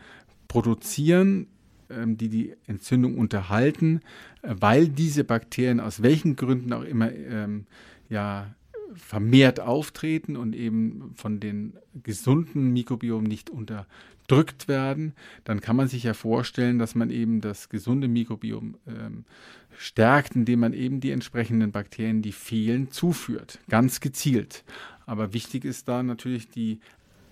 produzieren, 0.51 1.47
ähm, 1.89 2.17
die 2.17 2.27
die 2.27 2.53
Entzündung 2.67 3.17
unterhalten, 3.17 4.01
äh, 4.41 4.53
weil 4.59 4.89
diese 4.89 5.23
Bakterien 5.23 5.79
aus 5.79 6.01
welchen 6.01 6.35
Gründen 6.35 6.73
auch 6.73 6.83
immer 6.83 7.09
ähm, 7.09 7.67
ja, 8.09 8.53
vermehrt 8.93 9.61
auftreten 9.61 10.35
und 10.35 10.53
eben 10.53 11.13
von 11.15 11.39
den 11.39 11.77
gesunden 12.03 12.73
Mikrobiomen 12.73 13.27
nicht 13.27 13.49
unterdrückt 13.49 14.67
werden, 14.67 15.13
dann 15.45 15.61
kann 15.61 15.77
man 15.77 15.87
sich 15.87 16.03
ja 16.03 16.13
vorstellen, 16.13 16.79
dass 16.79 16.95
man 16.95 17.11
eben 17.11 17.39
das 17.39 17.69
gesunde 17.69 18.09
Mikrobiom 18.09 18.75
ähm, 18.87 19.23
stärkt, 19.77 20.35
indem 20.35 20.59
man 20.59 20.73
eben 20.73 20.99
die 20.99 21.11
entsprechenden 21.11 21.71
Bakterien, 21.71 22.21
die 22.21 22.33
fehlen, 22.33 22.91
zuführt, 22.91 23.59
ganz 23.69 24.01
gezielt. 24.01 24.65
Aber 25.05 25.33
wichtig 25.33 25.63
ist 25.63 25.87
da 25.87 26.03
natürlich 26.03 26.49
die 26.49 26.81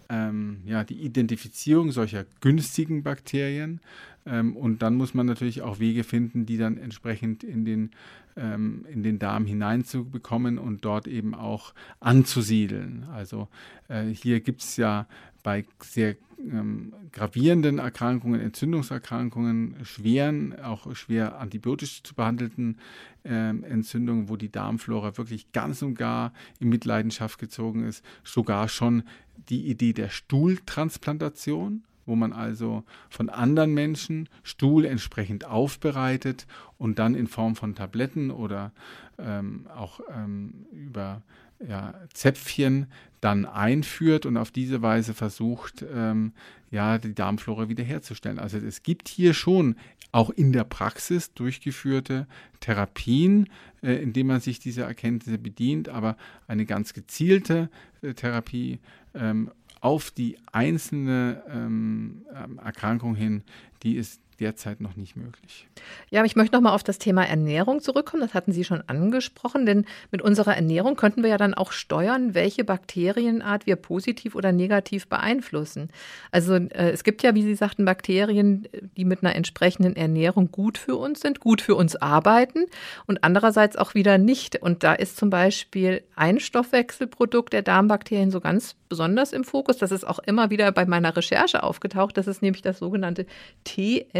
ähm, 0.10 0.62
ja, 0.66 0.84
die 0.84 1.02
Identifizierung 1.02 1.92
solcher 1.92 2.26
günstigen 2.42 3.04
Bakterien. 3.04 3.80
Ähm, 4.26 4.56
und 4.56 4.82
dann 4.82 4.96
muss 4.96 5.14
man 5.14 5.26
natürlich 5.26 5.62
auch 5.62 5.80
Wege 5.80 6.04
finden, 6.04 6.46
die 6.46 6.58
dann 6.58 6.78
entsprechend 6.78 7.44
in 7.44 7.64
den, 7.64 7.92
ähm, 8.36 8.86
in 8.92 9.04
den 9.04 9.20
Darm 9.20 9.46
hineinzubekommen 9.46 10.58
und 10.58 10.84
dort 10.84 11.08
eben 11.08 11.34
auch 11.34 11.74
anzusiedeln. 12.00 13.06
Also 13.14 13.48
äh, 13.88 14.06
hier 14.06 14.40
gibt 14.42 14.62
es 14.62 14.78
ja 14.78 15.08
bei 15.44 15.66
sehr 15.82 16.16
ähm, 16.40 16.94
gravierenden 17.12 17.80
Erkrankungen, 17.80 18.40
Entzündungserkrankungen, 18.40 19.76
schweren, 19.84 20.60
auch 20.60 20.96
schwer 20.96 21.40
antibiotisch 21.40 22.04
zu 22.04 22.16
behandelten 22.16 22.78
ähm, 23.26 23.64
Entzündungen, 23.64 24.30
wo 24.30 24.38
die 24.38 24.52
Darmflora 24.52 25.18
wirklich 25.18 25.52
ganz 25.52 25.82
und 25.82 25.96
gar 25.96 26.34
in 26.60 26.70
Mitleidenschaft 26.70 27.40
gezogen 27.40 27.84
ist, 27.84 28.04
sogar 28.24 28.70
schon 28.70 29.04
die 29.50 29.68
Idee 29.68 29.94
der 29.94 30.10
Stuhltransplantation, 30.10 31.84
wo 32.06 32.16
man 32.16 32.34
also 32.34 32.84
von 33.10 33.30
anderen 33.30 33.74
Menschen 33.74 34.30
Stuhl 34.44 34.86
entsprechend 34.86 35.46
aufbereitet 35.46 36.48
und 36.78 37.00
dann 37.00 37.16
in 37.16 37.28
Form 37.28 37.56
von 37.56 37.76
Tabletten 37.76 38.32
oder 38.32 38.72
ähm, 39.18 39.68
auch 39.76 40.00
ähm, 40.12 40.66
über 40.72 41.22
ja, 41.68 41.94
Zäpfchen 42.14 42.88
dann 43.22 43.46
einführt 43.46 44.26
und 44.26 44.38
auf 44.38 44.52
diese 44.52 44.82
Weise 44.82 45.14
versucht, 45.14 45.86
ähm, 45.94 46.34
ja, 46.72 46.98
die 46.98 47.14
Darmflora 47.14 47.68
wiederherzustellen. 47.68 48.40
Also 48.40 48.58
es 48.58 48.84
gibt 48.84 49.08
hier 49.08 49.34
schon 49.34 49.76
auch 50.12 50.30
in 50.30 50.54
der 50.54 50.64
Praxis 50.64 51.34
durchgeführte 51.34 52.28
Therapien, 52.62 53.50
äh, 53.84 53.94
indem 53.94 54.28
man 54.28 54.40
sich 54.40 54.60
dieser 54.60 54.86
Erkenntnisse 54.86 55.38
bedient, 55.38 55.90
aber 55.90 56.18
eine 56.48 56.66
ganz 56.66 56.94
gezielte 56.94 57.70
äh, 58.02 58.14
Therapie 58.14 58.80
ähm, 59.14 59.52
auf 59.82 60.12
die 60.12 60.38
einzelne 60.52 61.44
ähm, 61.50 62.26
ähm, 62.34 62.60
Erkrankung 62.60 63.16
hin, 63.16 63.44
die 63.84 63.96
ist 63.96 64.22
derzeit 64.40 64.82
noch 64.82 64.96
nicht 64.96 65.16
möglich. 65.16 65.68
Ja, 66.10 66.20
aber 66.20 66.26
ich 66.26 66.36
möchte 66.36 66.56
noch 66.56 66.62
mal 66.62 66.74
auf 66.74 66.84
das 66.84 66.98
Thema 66.98 67.26
Ernährung 67.26 67.82
zurückkommen. 67.82 68.22
Das 68.22 68.34
hatten 68.34 68.52
Sie 68.52 68.64
schon 68.64 68.84
angesprochen, 68.88 69.66
denn 69.66 69.86
mit 70.12 70.22
unserer 70.22 70.56
Ernährung 70.56 70.96
könnten 70.96 71.24
wir 71.24 71.30
ja 71.30 71.38
dann 71.38 71.54
auch 71.54 71.72
steuern, 71.72 72.34
welche 72.34 72.64
Bakterienart 72.64 73.66
wir 73.66 73.76
positiv 73.76 74.36
oder 74.36 74.52
negativ 74.52 75.08
beeinflussen. 75.08 75.90
Also 76.32 76.56
äh, 76.56 76.92
es 76.92 77.04
gibt 77.04 77.24
ja, 77.24 77.36
wie 77.36 77.44
Sie 77.44 77.56
sagten, 77.56 77.86
Bakterien, 77.86 78.68
die 78.98 79.06
mit 79.06 79.24
einer 79.24 79.36
entsprechenden 79.36 79.96
Ernährung 79.96 80.52
gut 80.52 80.78
für 80.78 80.96
uns 80.96 81.22
sind, 81.22 81.40
gut 81.40 81.62
für 81.62 81.76
uns 81.76 81.96
arbeiten 81.96 82.66
und 83.06 83.24
andererseits 83.24 83.76
auch 83.76 83.94
wieder 83.94 84.18
nicht. 84.18 84.62
Und 84.62 84.84
da 84.84 84.94
ist 84.94 85.18
zum 85.18 85.30
Beispiel 85.30 86.04
ein 86.16 86.40
Stoffwechselprodukt 86.40 87.54
der 87.54 87.62
Darmbakterien 87.62 88.32
so 88.32 88.40
ganz 88.40 88.76
besonders 88.90 89.32
im 89.32 89.44
Fokus. 89.44 89.78
Das 89.78 89.92
ist 89.92 90.06
auch 90.06 90.20
immer 90.20 90.50
wieder 90.50 90.72
bei 90.72 90.86
meiner 90.86 91.16
Recherche 91.16 91.64
aufgetaucht. 91.64 92.18
Das 92.18 92.28
ist 92.28 92.42
nämlich 92.42 92.62
das 92.62 92.80
sogenannte 92.80 93.26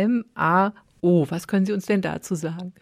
TMAO. 0.10 1.26
Was 1.30 1.48
können 1.48 1.66
Sie 1.66 1.72
uns 1.72 1.86
denn 1.86 2.02
dazu 2.02 2.36
sagen? 2.36 2.74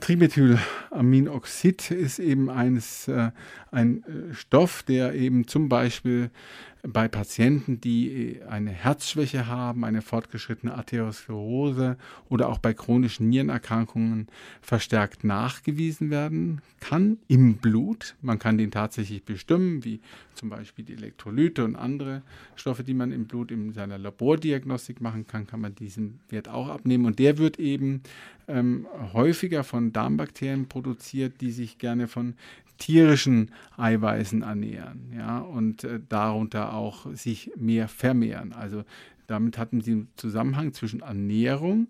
Trimethylaminoxid 0.00 1.90
ist 1.90 2.18
eben 2.18 2.48
eines, 2.48 3.06
äh, 3.08 3.30
ein 3.70 4.02
äh, 4.04 4.32
Stoff, 4.34 4.82
der 4.82 5.14
eben 5.14 5.46
zum 5.46 5.68
Beispiel 5.68 6.30
bei 6.86 7.08
Patienten, 7.08 7.80
die 7.80 8.40
eine 8.48 8.70
Herzschwäche 8.70 9.46
haben, 9.46 9.84
eine 9.84 10.02
fortgeschrittene 10.02 10.74
Arteriosklerose 10.74 11.96
oder 12.28 12.48
auch 12.48 12.58
bei 12.58 12.74
chronischen 12.74 13.30
Nierenerkrankungen 13.30 14.28
verstärkt 14.60 15.24
nachgewiesen 15.24 16.10
werden 16.10 16.60
kann 16.80 17.18
im 17.26 17.56
Blut. 17.56 18.16
Man 18.20 18.38
kann 18.38 18.58
den 18.58 18.70
tatsächlich 18.70 19.24
bestimmen, 19.24 19.84
wie 19.84 20.00
zum 20.34 20.50
Beispiel 20.50 20.84
die 20.84 20.92
Elektrolyte 20.92 21.64
und 21.64 21.76
andere 21.76 22.22
Stoffe, 22.54 22.84
die 22.84 22.94
man 22.94 23.12
im 23.12 23.26
Blut 23.26 23.50
in 23.50 23.72
seiner 23.72 23.96
Labordiagnostik 23.96 25.00
machen 25.00 25.26
kann, 25.26 25.46
kann 25.46 25.60
man 25.60 25.74
diesen 25.74 26.20
Wert 26.28 26.48
auch 26.48 26.68
abnehmen. 26.68 27.06
Und 27.06 27.18
der 27.18 27.38
wird 27.38 27.58
eben 27.58 28.02
ähm, 28.46 28.86
häufiger 29.14 29.64
von 29.64 29.92
Darmbakterien 29.92 30.68
produziert, 30.68 31.40
die 31.40 31.50
sich 31.50 31.78
gerne 31.78 32.08
von 32.08 32.34
tierischen 32.78 33.50
Eiweißen 33.76 34.42
ernähren 34.42 35.12
ja, 35.16 35.38
und 35.38 35.84
äh, 35.84 36.00
darunter 36.08 36.74
auch 36.74 37.06
sich 37.14 37.50
mehr 37.56 37.88
vermehren. 37.88 38.52
Also 38.52 38.84
damit 39.26 39.58
hatten 39.58 39.80
sie 39.80 39.92
einen 39.92 40.08
Zusammenhang 40.16 40.72
zwischen 40.72 41.00
Ernährung, 41.00 41.88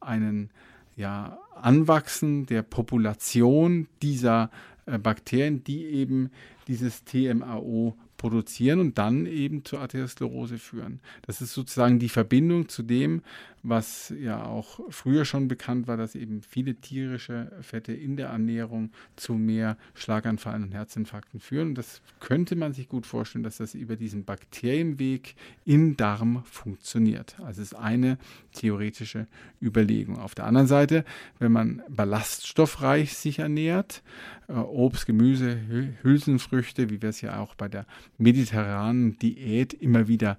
einen 0.00 0.50
ja, 0.96 1.38
Anwachsen 1.54 2.46
der 2.46 2.62
Population 2.62 3.86
dieser 4.02 4.50
äh, 4.86 4.98
Bakterien, 4.98 5.64
die 5.64 5.84
eben 5.84 6.30
dieses 6.68 7.04
TMAO 7.04 7.96
produzieren 8.20 8.80
und 8.80 8.98
dann 8.98 9.24
eben 9.24 9.64
zur 9.64 9.80
Arteriosklerose 9.80 10.58
führen. 10.58 11.00
Das 11.22 11.40
ist 11.40 11.54
sozusagen 11.54 11.98
die 11.98 12.10
Verbindung 12.10 12.68
zu 12.68 12.82
dem, 12.82 13.22
was 13.62 14.12
ja 14.18 14.44
auch 14.44 14.80
früher 14.90 15.24
schon 15.24 15.48
bekannt 15.48 15.86
war, 15.86 15.96
dass 15.96 16.14
eben 16.14 16.42
viele 16.42 16.74
tierische 16.74 17.50
Fette 17.62 17.92
in 17.92 18.16
der 18.16 18.28
Ernährung 18.28 18.90
zu 19.16 19.34
mehr 19.34 19.78
Schlaganfallen 19.94 20.64
und 20.64 20.72
Herzinfarkten 20.72 21.40
führen. 21.40 21.68
Und 21.68 21.74
das 21.76 22.02
könnte 22.20 22.56
man 22.56 22.74
sich 22.74 22.88
gut 22.88 23.06
vorstellen, 23.06 23.42
dass 23.42 23.56
das 23.56 23.74
über 23.74 23.96
diesen 23.96 24.24
Bakterienweg 24.24 25.34
im 25.64 25.96
Darm 25.96 26.42
funktioniert. 26.44 27.36
Also 27.40 27.62
es 27.62 27.72
ist 27.72 27.78
eine 27.78 28.18
theoretische 28.52 29.26
Überlegung. 29.62 30.18
Auf 30.18 30.34
der 30.34 30.44
anderen 30.44 30.66
Seite, 30.66 31.04
wenn 31.38 31.52
man 31.52 31.82
ballaststoffreich 31.88 33.14
sich 33.14 33.38
ernährt, 33.38 34.02
äh, 34.39 34.39
Obst, 34.50 35.06
Gemüse, 35.06 35.58
Hülsenfrüchte, 36.02 36.90
wie 36.90 37.00
wir 37.00 37.10
es 37.10 37.20
ja 37.20 37.38
auch 37.40 37.54
bei 37.54 37.68
der 37.68 37.86
mediterranen 38.18 39.18
Diät 39.18 39.72
immer 39.72 40.08
wieder 40.08 40.38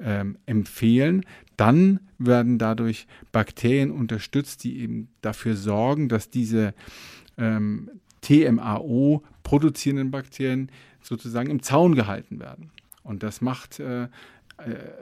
ähm, 0.00 0.38
empfehlen, 0.46 1.24
dann 1.56 2.00
werden 2.18 2.58
dadurch 2.58 3.06
Bakterien 3.32 3.90
unterstützt, 3.90 4.64
die 4.64 4.80
eben 4.80 5.08
dafür 5.20 5.56
sorgen, 5.56 6.08
dass 6.08 6.30
diese 6.30 6.74
ähm, 7.36 7.90
TMAO 8.22 9.22
produzierenden 9.42 10.10
Bakterien 10.10 10.70
sozusagen 11.02 11.50
im 11.50 11.62
Zaun 11.62 11.94
gehalten 11.94 12.40
werden. 12.40 12.70
Und 13.02 13.22
das 13.22 13.40
macht 13.40 13.80
äh, 13.80 14.04
äh, 14.04 14.08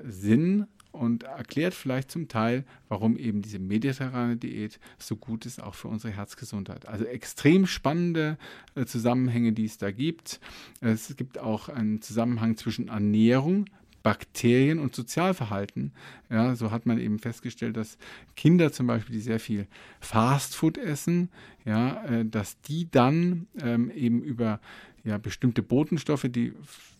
Sinn 0.04 0.66
und 0.92 1.24
erklärt 1.24 1.74
vielleicht 1.74 2.10
zum 2.10 2.28
Teil, 2.28 2.64
warum 2.88 3.16
eben 3.16 3.42
diese 3.42 3.58
mediterrane 3.58 4.36
Diät 4.36 4.78
so 4.98 5.16
gut 5.16 5.46
ist, 5.46 5.62
auch 5.62 5.74
für 5.74 5.88
unsere 5.88 6.12
Herzgesundheit. 6.12 6.88
Also 6.88 7.04
extrem 7.04 7.66
spannende 7.66 8.38
äh, 8.74 8.84
Zusammenhänge, 8.84 9.52
die 9.52 9.64
es 9.64 9.78
da 9.78 9.90
gibt. 9.90 10.40
Es 10.80 11.16
gibt 11.16 11.38
auch 11.38 11.68
einen 11.68 12.02
Zusammenhang 12.02 12.56
zwischen 12.56 12.88
Ernährung, 12.88 13.66
Bakterien 14.02 14.78
und 14.78 14.94
Sozialverhalten. 14.94 15.92
Ja, 16.30 16.54
so 16.56 16.70
hat 16.70 16.86
man 16.86 16.98
eben 16.98 17.18
festgestellt, 17.18 17.76
dass 17.76 17.98
Kinder 18.36 18.72
zum 18.72 18.86
Beispiel, 18.86 19.14
die 19.14 19.20
sehr 19.20 19.40
viel 19.40 19.66
Fastfood 20.00 20.78
essen, 20.78 21.28
ja, 21.64 22.04
äh, 22.04 22.24
dass 22.24 22.60
die 22.62 22.90
dann 22.90 23.46
ähm, 23.60 23.90
eben 23.90 24.22
über 24.22 24.60
ja, 25.04 25.18
bestimmte 25.18 25.62
Botenstoffe, 25.62 26.26
die 26.28 26.52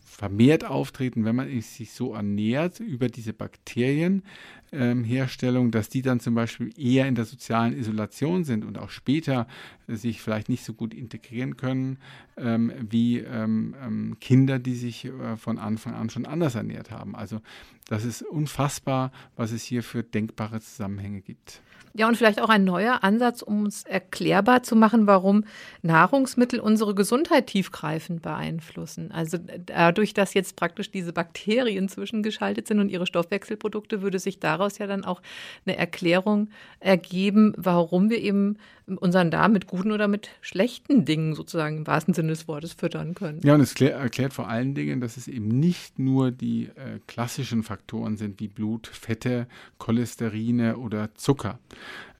vermehrt 0.09 0.65
auftreten, 0.65 1.23
wenn 1.23 1.35
man 1.35 1.61
sich 1.61 1.91
so 1.91 2.13
ernährt 2.13 2.79
über 2.79 3.07
diese 3.07 3.31
Bakterienherstellung, 3.33 4.23
ähm, 4.71 5.71
dass 5.71 5.89
die 5.89 6.01
dann 6.01 6.19
zum 6.19 6.35
Beispiel 6.35 6.71
eher 6.77 7.07
in 7.07 7.15
der 7.15 7.25
sozialen 7.25 7.77
Isolation 7.77 8.43
sind 8.43 8.65
und 8.65 8.77
auch 8.77 8.89
später 8.89 9.47
sich 9.87 10.21
vielleicht 10.21 10.49
nicht 10.49 10.63
so 10.63 10.73
gut 10.73 10.93
integrieren 10.93 11.57
können 11.57 11.97
ähm, 12.37 12.71
wie 12.89 13.19
ähm, 13.19 13.75
ähm 13.83 14.17
Kinder, 14.19 14.59
die 14.59 14.75
sich 14.75 15.05
äh, 15.05 15.37
von 15.37 15.57
Anfang 15.57 15.93
an 15.93 16.09
schon 16.09 16.25
anders 16.25 16.55
ernährt 16.55 16.91
haben. 16.91 17.15
Also 17.15 17.41
das 17.87 18.05
ist 18.05 18.21
unfassbar, 18.21 19.11
was 19.35 19.51
es 19.51 19.63
hier 19.63 19.83
für 19.83 20.03
denkbare 20.03 20.61
Zusammenhänge 20.61 21.21
gibt. 21.21 21.61
Ja, 21.93 22.07
und 22.07 22.15
vielleicht 22.15 22.41
auch 22.41 22.49
ein 22.49 22.63
neuer 22.63 23.03
Ansatz, 23.03 23.41
um 23.41 23.63
uns 23.65 23.83
erklärbar 23.83 24.63
zu 24.63 24.75
machen, 24.75 25.07
warum 25.07 25.43
Nahrungsmittel 25.81 26.59
unsere 26.59 26.93
Gesundheit 26.93 27.47
tiefgreifend 27.47 28.21
beeinflussen. 28.21 29.11
Also 29.11 29.37
dadurch, 29.65 30.13
dass 30.13 30.33
jetzt 30.33 30.55
praktisch 30.55 30.91
diese 30.91 31.13
Bakterien 31.13 31.89
zwischengeschaltet 31.89 32.67
sind 32.67 32.79
und 32.79 32.89
ihre 32.89 33.07
Stoffwechselprodukte, 33.07 34.01
würde 34.01 34.19
sich 34.19 34.39
daraus 34.59 34.77
ja 34.77 34.87
dann 34.87 35.05
auch 35.05 35.21
eine 35.65 35.77
Erklärung 35.77 36.49
ergeben, 36.79 37.53
warum 37.57 38.09
wir 38.09 38.19
eben 38.19 38.57
unseren 38.97 39.31
Darm 39.31 39.53
mit 39.53 39.67
guten 39.67 39.91
oder 39.91 40.07
mit 40.07 40.29
schlechten 40.41 41.05
Dingen 41.05 41.35
sozusagen 41.35 41.77
im 41.77 41.87
wahrsten 41.87 42.13
Sinne 42.13 42.29
des 42.29 42.47
Wortes 42.47 42.73
füttern 42.73 43.13
können. 43.13 43.39
Ja, 43.43 43.53
und 43.53 43.61
es 43.61 43.79
erklärt 43.79 44.33
vor 44.33 44.47
allen 44.49 44.73
Dingen, 44.73 44.99
dass 44.99 45.17
es 45.17 45.27
eben 45.27 45.47
nicht 45.47 45.99
nur 45.99 46.31
die 46.31 46.65
äh, 46.75 46.99
klassischen 47.07 47.63
Faktoren 47.63 48.17
sind 48.17 48.39
wie 48.39 48.47
Blut, 48.47 48.87
Fette, 48.87 49.47
Cholesterine 49.77 50.77
oder 50.77 51.13
Zucker. 51.15 51.59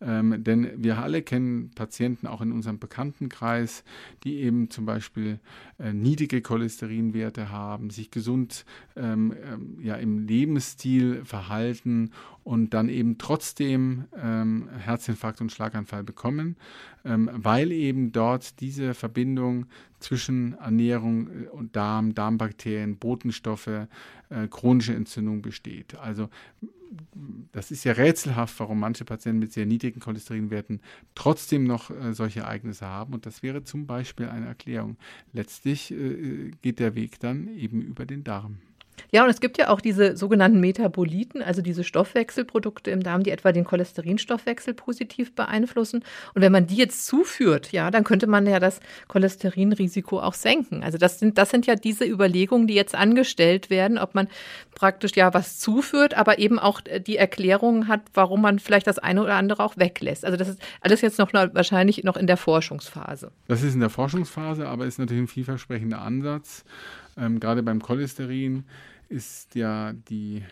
Ähm, 0.01 0.43
denn 0.43 0.71
wir 0.77 0.99
alle 0.99 1.21
kennen 1.21 1.71
Patienten 1.75 2.27
auch 2.27 2.41
in 2.41 2.51
unserem 2.51 2.79
Bekanntenkreis, 2.79 3.83
die 4.23 4.37
eben 4.37 4.69
zum 4.69 4.85
Beispiel 4.85 5.39
äh, 5.77 5.91
niedrige 5.91 6.41
Cholesterinwerte 6.41 7.51
haben, 7.51 7.89
sich 7.89 8.09
gesund 8.09 8.65
ähm, 8.95 9.33
ähm, 9.43 9.77
ja, 9.81 9.95
im 9.95 10.25
Lebensstil 10.25 11.25
verhalten 11.25 12.11
und 12.49 12.73
dann 12.73 12.89
eben 12.89 13.19
trotzdem 13.19 14.05
ähm, 14.19 14.69
Herzinfarkt 14.79 15.39
und 15.39 15.51
Schlaganfall 15.51 16.03
bekommen, 16.03 16.55
ähm, 17.05 17.29
weil 17.31 17.71
eben 17.71 18.11
dort 18.11 18.59
diese 18.59 18.95
Verbindung 18.95 19.67
zwischen 19.99 20.53
Ernährung 20.53 21.27
äh, 21.27 21.47
und 21.49 21.75
Darm, 21.75 22.15
Darmbakterien, 22.15 22.97
Botenstoffe, 22.97 23.67
äh, 23.67 23.87
chronische 24.49 24.95
Entzündung 24.95 25.43
besteht. 25.43 25.93
Also 25.99 26.27
das 27.51 27.69
ist 27.69 27.83
ja 27.83 27.93
rätselhaft, 27.93 28.59
warum 28.59 28.79
manche 28.79 29.05
Patienten 29.05 29.37
mit 29.37 29.53
sehr 29.53 29.67
niedrigen 29.67 29.99
Cholesterinwerten 29.99 30.81
trotzdem 31.13 31.65
noch 31.65 31.91
äh, 31.91 32.15
solche 32.15 32.39
Ereignisse 32.39 32.87
haben. 32.87 33.13
Und 33.13 33.27
das 33.27 33.43
wäre 33.43 33.63
zum 33.63 33.85
Beispiel 33.85 34.27
eine 34.27 34.47
Erklärung. 34.47 34.97
Letztlich 35.33 35.91
äh, 35.91 36.49
geht 36.63 36.79
der 36.79 36.95
Weg 36.95 37.19
dann 37.19 37.47
eben 37.47 37.83
über 37.83 38.07
den 38.07 38.23
Darm. 38.23 38.57
Ja, 39.11 39.23
und 39.23 39.29
es 39.29 39.41
gibt 39.41 39.57
ja 39.57 39.69
auch 39.69 39.81
diese 39.81 40.15
sogenannten 40.15 40.59
Metaboliten, 40.59 41.41
also 41.41 41.61
diese 41.61 41.83
Stoffwechselprodukte 41.83 42.91
im 42.91 43.03
Darm, 43.03 43.23
die 43.23 43.31
etwa 43.31 43.51
den 43.51 43.63
Cholesterinstoffwechsel 43.63 44.73
positiv 44.73 45.35
beeinflussen. 45.35 46.03
Und 46.33 46.41
wenn 46.41 46.51
man 46.51 46.67
die 46.67 46.75
jetzt 46.75 47.05
zuführt, 47.05 47.71
ja, 47.71 47.91
dann 47.91 48.03
könnte 48.03 48.27
man 48.27 48.45
ja 48.45 48.59
das 48.59 48.79
Cholesterinrisiko 49.07 50.19
auch 50.19 50.33
senken. 50.33 50.83
Also 50.83 50.97
das 50.97 51.19
sind, 51.19 51.37
das 51.37 51.49
sind 51.49 51.65
ja 51.65 51.75
diese 51.75 52.05
Überlegungen, 52.05 52.67
die 52.67 52.75
jetzt 52.75 52.95
angestellt 52.95 53.69
werden, 53.69 53.97
ob 53.97 54.15
man 54.15 54.27
praktisch 54.75 55.15
ja 55.15 55.33
was 55.33 55.59
zuführt, 55.59 56.13
aber 56.13 56.39
eben 56.39 56.59
auch 56.59 56.81
die 56.81 57.17
Erklärung 57.17 57.87
hat, 57.87 58.01
warum 58.13 58.41
man 58.41 58.59
vielleicht 58.59 58.87
das 58.87 58.99
eine 58.99 59.23
oder 59.23 59.35
andere 59.35 59.63
auch 59.63 59.77
weglässt. 59.77 60.25
Also 60.25 60.37
das 60.37 60.47
ist 60.47 60.61
alles 60.81 61.01
jetzt 61.01 61.19
noch 61.19 61.33
wahrscheinlich 61.33 62.03
noch 62.03 62.17
in 62.17 62.27
der 62.27 62.37
Forschungsphase. 62.37 63.31
Das 63.47 63.63
ist 63.63 63.73
in 63.73 63.79
der 63.79 63.89
Forschungsphase, 63.89 64.67
aber 64.67 64.85
ist 64.85 64.99
natürlich 64.99 65.23
ein 65.23 65.27
vielversprechender 65.27 66.01
Ansatz. 66.01 66.63
Ähm, 67.19 67.39
gerade 67.39 67.63
beim 67.63 67.81
Cholesterin 67.81 68.63
ist 69.09 69.55
ja 69.55 69.93
die, 69.93 70.43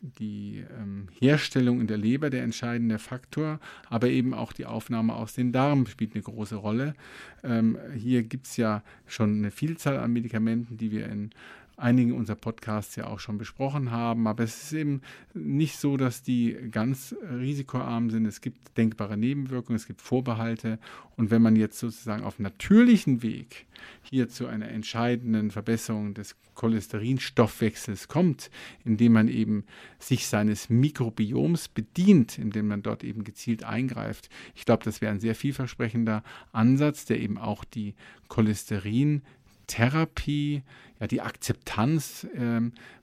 die 0.00 0.64
ähm, 0.78 1.08
Herstellung 1.18 1.80
in 1.80 1.86
der 1.86 1.96
Leber 1.96 2.30
der 2.30 2.42
entscheidende 2.42 2.98
Faktor, 2.98 3.60
aber 3.88 4.08
eben 4.08 4.34
auch 4.34 4.52
die 4.52 4.66
Aufnahme 4.66 5.14
aus 5.14 5.34
den 5.34 5.52
Darm 5.52 5.86
spielt 5.86 6.14
eine 6.14 6.22
große 6.22 6.56
Rolle. 6.56 6.94
Ähm, 7.42 7.78
hier 7.96 8.22
gibt 8.22 8.46
es 8.46 8.56
ja 8.56 8.82
schon 9.06 9.38
eine 9.38 9.50
Vielzahl 9.50 9.98
an 9.98 10.12
Medikamenten, 10.12 10.76
die 10.76 10.90
wir 10.90 11.06
in 11.08 11.30
einigen 11.76 12.12
unserer 12.12 12.36
Podcasts 12.36 12.96
ja 12.96 13.06
auch 13.06 13.20
schon 13.20 13.38
besprochen 13.38 13.90
haben. 13.90 14.26
Aber 14.26 14.44
es 14.44 14.64
ist 14.64 14.72
eben 14.72 15.02
nicht 15.34 15.78
so, 15.78 15.96
dass 15.96 16.22
die 16.22 16.56
ganz 16.70 17.14
risikoarm 17.30 18.10
sind. 18.10 18.26
Es 18.26 18.40
gibt 18.40 18.76
denkbare 18.76 19.16
Nebenwirkungen, 19.16 19.76
es 19.76 19.86
gibt 19.86 20.02
Vorbehalte. 20.02 20.78
Und 21.16 21.30
wenn 21.30 21.42
man 21.42 21.56
jetzt 21.56 21.78
sozusagen 21.78 22.24
auf 22.24 22.38
natürlichen 22.38 23.22
Weg 23.22 23.66
hier 24.02 24.28
zu 24.28 24.46
einer 24.46 24.68
entscheidenden 24.68 25.50
Verbesserung 25.50 26.14
des 26.14 26.36
Cholesterinstoffwechsels 26.54 28.08
kommt, 28.08 28.50
indem 28.84 29.12
man 29.12 29.28
eben 29.28 29.64
sich 29.98 30.26
seines 30.26 30.68
Mikrobioms 30.68 31.68
bedient, 31.68 32.38
indem 32.38 32.68
man 32.68 32.82
dort 32.82 33.04
eben 33.04 33.24
gezielt 33.24 33.64
eingreift. 33.64 34.28
Ich 34.54 34.64
glaube, 34.64 34.84
das 34.84 35.00
wäre 35.00 35.12
ein 35.12 35.20
sehr 35.20 35.34
vielversprechender 35.34 36.22
Ansatz, 36.52 37.04
der 37.04 37.20
eben 37.20 37.38
auch 37.38 37.64
die 37.64 37.94
Cholesterin 38.28 39.22
Therapie, 39.66 40.62
ja, 41.00 41.06
die 41.06 41.20
Akzeptanz 41.20 42.24
äh, 42.34 42.60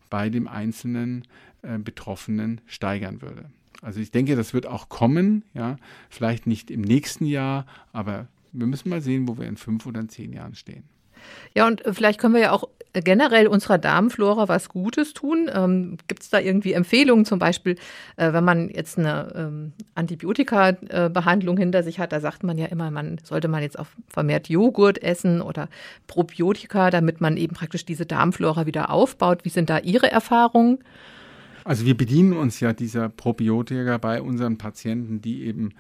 bei 0.10 0.30
dem 0.30 0.48
einzelnen 0.48 1.26
äh, 1.62 1.78
Betroffenen 1.78 2.62
steigern 2.66 3.22
würde. 3.22 3.50
Also 3.82 4.00
ich 4.00 4.12
denke, 4.12 4.36
das 4.36 4.54
wird 4.54 4.68
auch 4.68 4.90
kommen, 4.90 5.44
ja, 5.54 5.78
vielleicht 6.10 6.48
nicht 6.48 6.70
im 6.70 6.82
nächsten 6.82 7.26
Jahr, 7.26 7.66
aber 7.94 8.28
wir 8.52 8.68
müssen 8.68 8.90
mal 8.90 9.02
sehen, 9.02 9.28
wo 9.28 9.38
wir 9.38 9.48
in 9.48 9.58
fünf 9.58 9.86
oder 9.86 10.02
in 10.02 10.10
zehn 10.10 10.34
Jahren 10.34 10.56
stehen. 10.56 10.84
Ja, 11.56 11.68
und 11.68 11.84
vielleicht 11.92 12.20
können 12.20 12.34
wir 12.34 12.42
ja 12.42 12.52
auch 12.52 12.68
generell 12.94 13.48
unserer 13.48 13.78
Darmflora 13.78 14.48
was 14.48 14.70
Gutes 14.70 15.14
tun. 15.14 15.50
Ähm, 15.54 15.98
Gibt 16.08 16.24
es 16.24 16.30
da 16.30 16.40
irgendwie 16.40 16.74
Empfehlungen, 16.74 17.26
zum 17.26 17.40
Beispiel, 17.40 17.76
äh, 18.18 18.34
wenn 18.34 18.44
man 18.44 18.70
jetzt 18.70 18.98
eine 18.98 19.32
ähm, 19.36 19.74
Antibiotika-Behandlung 19.96 21.58
hinter 21.58 21.84
sich 21.84 22.00
hat, 22.00 22.12
da 22.12 22.20
sagt 22.20 22.44
man 22.44 22.58
ja 22.58 22.66
immer, 22.66 22.90
man 22.92 23.20
sollte 23.24 23.48
man 23.48 23.62
jetzt 23.62 23.78
auch 23.78 23.88
vermehrt 24.08 24.50
Joghurt 24.50 25.02
essen 25.02 25.42
oder 25.42 25.70
Probiotika, 26.08 26.90
damit 26.90 27.22
man 27.22 27.38
eben 27.38 27.56
praktisch 27.56 27.86
diese 27.86 28.06
Darmflora 28.06 28.66
wieder 28.66 28.90
aufbaut. 28.90 29.46
Wie 29.46 29.50
sind 29.50 29.70
da 29.70 29.80
Ihre 29.80 30.12
Erfahrungen? 30.12 30.80
Also 31.66 31.86
wir 31.86 31.96
bedienen 31.96 32.34
uns 32.34 32.60
ja 32.60 32.74
dieser 32.74 33.10
Probiotika 33.10 33.98
bei 33.98 34.22
unseren 34.22 34.58
Patienten, 34.58 35.22
die 35.22 35.44
eben 35.44 35.74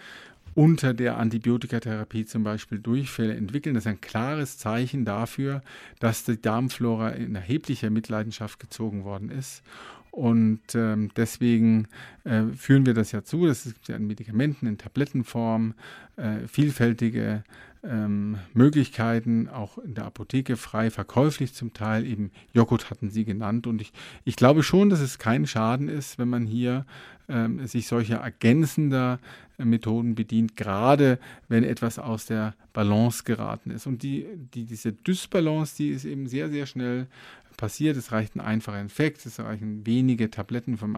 unter 0.55 0.93
der 0.93 1.17
Antibiotikatherapie 1.17 2.25
zum 2.25 2.43
Beispiel 2.43 2.79
Durchfälle 2.79 3.35
entwickeln. 3.35 3.75
Das 3.75 3.85
ist 3.85 3.91
ein 3.91 4.01
klares 4.01 4.57
Zeichen 4.57 5.05
dafür, 5.05 5.61
dass 5.99 6.23
die 6.23 6.41
Darmflora 6.41 7.09
in 7.09 7.35
erheblicher 7.35 7.89
Mitleidenschaft 7.89 8.59
gezogen 8.59 9.03
worden 9.03 9.29
ist. 9.29 9.63
Und 10.11 10.61
ähm, 10.73 11.11
deswegen 11.15 11.87
äh, 12.23 12.43
führen 12.55 12.85
wir 12.85 12.93
das 12.93 13.11
ja 13.11 13.23
zu. 13.23 13.45
Das 13.45 13.63
gibt 13.63 13.87
ja 13.87 13.95
in 13.95 14.07
Medikamenten, 14.07 14.65
in 14.65 14.77
Tablettenform, 14.77 15.75
äh, 16.15 16.47
vielfältige 16.47 17.43
ähm, 17.83 18.37
Möglichkeiten, 18.53 19.47
auch 19.47 19.77
in 19.77 19.93
der 19.93 20.05
Apotheke 20.05 20.57
frei 20.57 20.89
verkäuflich 20.89 21.53
zum 21.53 21.73
Teil. 21.73 22.05
Eben 22.05 22.31
Joghurt 22.53 22.89
hatten 22.89 23.09
Sie 23.09 23.23
genannt. 23.23 23.67
Und 23.67 23.81
ich, 23.81 23.93
ich 24.25 24.35
glaube 24.35 24.63
schon, 24.63 24.89
dass 24.89 24.99
es 24.99 25.19
kein 25.19 25.47
Schaden 25.47 25.87
ist, 25.87 26.17
wenn 26.17 26.27
man 26.27 26.45
hier 26.45 26.85
ähm, 27.29 27.65
sich 27.67 27.87
solcher 27.87 28.17
ergänzender 28.17 29.19
äh, 29.57 29.65
Methoden 29.65 30.15
bedient, 30.15 30.55
gerade 30.55 31.19
wenn 31.47 31.63
etwas 31.63 31.99
aus 31.99 32.25
der 32.25 32.55
Balance 32.73 33.23
geraten 33.23 33.71
ist. 33.71 33.87
Und 33.87 34.03
die, 34.03 34.25
die, 34.53 34.65
diese 34.65 34.91
Dysbalance, 34.91 35.75
die 35.77 35.89
ist 35.89 36.05
eben 36.05 36.27
sehr, 36.27 36.49
sehr 36.49 36.65
schnell 36.65 37.07
passiert. 37.59 37.97
Es 37.97 38.11
reicht 38.11 38.35
ein 38.35 38.41
einfacher 38.41 38.79
Infekt, 38.79 39.25
es 39.25 39.39
reichen 39.39 39.85
wenige 39.85 40.31
Tabletten 40.31 40.77
vom 40.77 40.95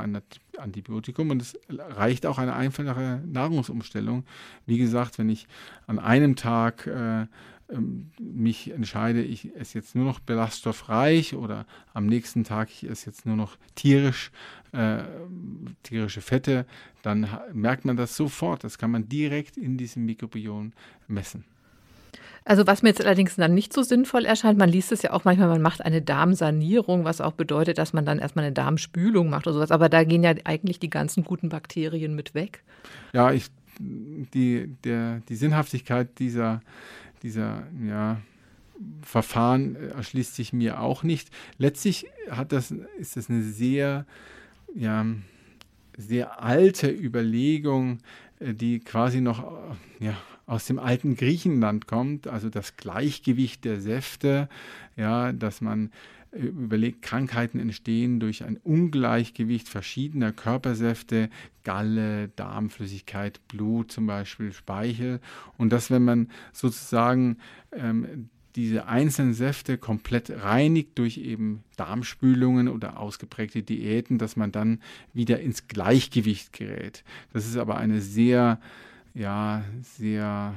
Antibiotikum 0.57 1.31
und 1.31 1.41
es 1.41 1.57
reicht 1.69 2.25
auch 2.25 2.37
eine 2.37 2.53
einfache 2.53 3.21
Nahrungsumstellung. 3.25 4.25
Wie 4.67 4.77
gesagt, 4.77 5.17
wenn 5.17 5.29
ich 5.29 5.47
an 5.87 5.97
einem 5.97 6.35
Tag 6.35 6.85
äh, 6.85 7.25
mich 8.19 8.71
entscheide, 8.71 9.21
ich 9.21 9.55
esse 9.55 9.77
jetzt 9.77 9.95
nur 9.95 10.05
noch 10.05 10.19
belaststoffreich 10.19 11.35
oder 11.35 11.65
am 11.93 12.05
nächsten 12.05 12.43
Tag 12.43 12.69
ich 12.69 12.89
esse 12.89 13.07
jetzt 13.07 13.25
nur 13.25 13.35
noch 13.35 13.57
tierisch, 13.75 14.31
äh, 14.71 15.03
tierische 15.83 16.21
Fette, 16.21 16.65
dann 17.01 17.27
merkt 17.53 17.85
man 17.85 17.97
das 17.97 18.15
sofort. 18.15 18.63
Das 18.63 18.77
kann 18.77 18.91
man 18.91 19.07
direkt 19.09 19.57
in 19.57 19.77
diesem 19.77 20.05
Mikrobiom 20.05 20.73
messen. 21.07 21.45
Also 22.43 22.65
was 22.65 22.81
mir 22.81 22.89
jetzt 22.89 23.01
allerdings 23.01 23.35
dann 23.35 23.53
nicht 23.53 23.71
so 23.71 23.83
sinnvoll 23.83 24.25
erscheint, 24.25 24.57
man 24.57 24.69
liest 24.69 24.91
es 24.91 25.03
ja 25.03 25.13
auch 25.13 25.25
manchmal, 25.25 25.47
man 25.47 25.61
macht 25.61 25.85
eine 25.85 26.01
Darmsanierung, 26.01 27.05
was 27.05 27.21
auch 27.21 27.33
bedeutet, 27.33 27.77
dass 27.77 27.93
man 27.93 28.05
dann 28.05 28.17
erstmal 28.17 28.45
eine 28.45 28.53
Darmspülung 28.53 29.29
macht 29.29 29.45
oder 29.45 29.55
sowas. 29.55 29.71
Aber 29.71 29.89
da 29.89 30.03
gehen 30.03 30.23
ja 30.23 30.33
eigentlich 30.43 30.79
die 30.79 30.89
ganzen 30.89 31.23
guten 31.23 31.49
Bakterien 31.49 32.15
mit 32.15 32.33
weg. 32.33 32.63
Ja, 33.13 33.31
ich, 33.31 33.45
die, 33.79 34.75
der, 34.83 35.21
die 35.29 35.35
Sinnhaftigkeit 35.35 36.17
dieser 36.17 36.61
dieser 37.23 37.67
ja, 37.85 38.21
Verfahren 39.01 39.75
äh, 39.75 39.87
erschließt 39.89 40.35
sich 40.35 40.53
mir 40.53 40.79
auch 40.79 41.03
nicht. 41.03 41.29
Letztlich 41.57 42.07
hat 42.29 42.51
das, 42.51 42.71
ist 42.97 43.17
das 43.17 43.29
eine 43.29 43.43
sehr, 43.43 44.05
ja, 44.75 45.05
sehr 45.97 46.41
alte 46.41 46.89
Überlegung, 46.89 47.99
äh, 48.39 48.53
die 48.53 48.79
quasi 48.79 49.21
noch 49.21 49.43
äh, 49.99 50.05
ja, 50.05 50.17
aus 50.51 50.65
dem 50.65 50.79
alten 50.79 51.15
Griechenland 51.15 51.87
kommt, 51.87 52.27
also 52.27 52.49
das 52.49 52.75
Gleichgewicht 52.75 53.63
der 53.63 53.79
Säfte, 53.79 54.49
ja, 54.97 55.31
dass 55.31 55.61
man 55.61 55.91
überlegt, 56.33 57.01
Krankheiten 57.01 57.57
entstehen 57.57 58.19
durch 58.19 58.43
ein 58.43 58.57
Ungleichgewicht 58.57 59.69
verschiedener 59.69 60.33
Körpersäfte, 60.33 61.29
Galle, 61.63 62.27
Darmflüssigkeit, 62.35 63.39
Blut 63.47 63.93
zum 63.93 64.07
Beispiel, 64.07 64.51
Speichel. 64.51 65.21
Und 65.57 65.71
dass, 65.71 65.89
wenn 65.89 66.03
man 66.03 66.29
sozusagen 66.51 67.37
ähm, 67.71 68.29
diese 68.57 68.87
einzelnen 68.87 69.33
Säfte 69.33 69.77
komplett 69.77 70.29
reinigt 70.29 70.99
durch 70.99 71.17
eben 71.17 71.63
Darmspülungen 71.77 72.67
oder 72.67 72.99
ausgeprägte 72.99 73.63
Diäten, 73.63 74.17
dass 74.17 74.35
man 74.35 74.51
dann 74.51 74.81
wieder 75.13 75.39
ins 75.39 75.69
Gleichgewicht 75.69 76.51
gerät. 76.51 77.05
Das 77.31 77.47
ist 77.47 77.55
aber 77.55 77.77
eine 77.77 78.01
sehr, 78.01 78.59
ja, 79.13 79.63
sehr 79.81 80.53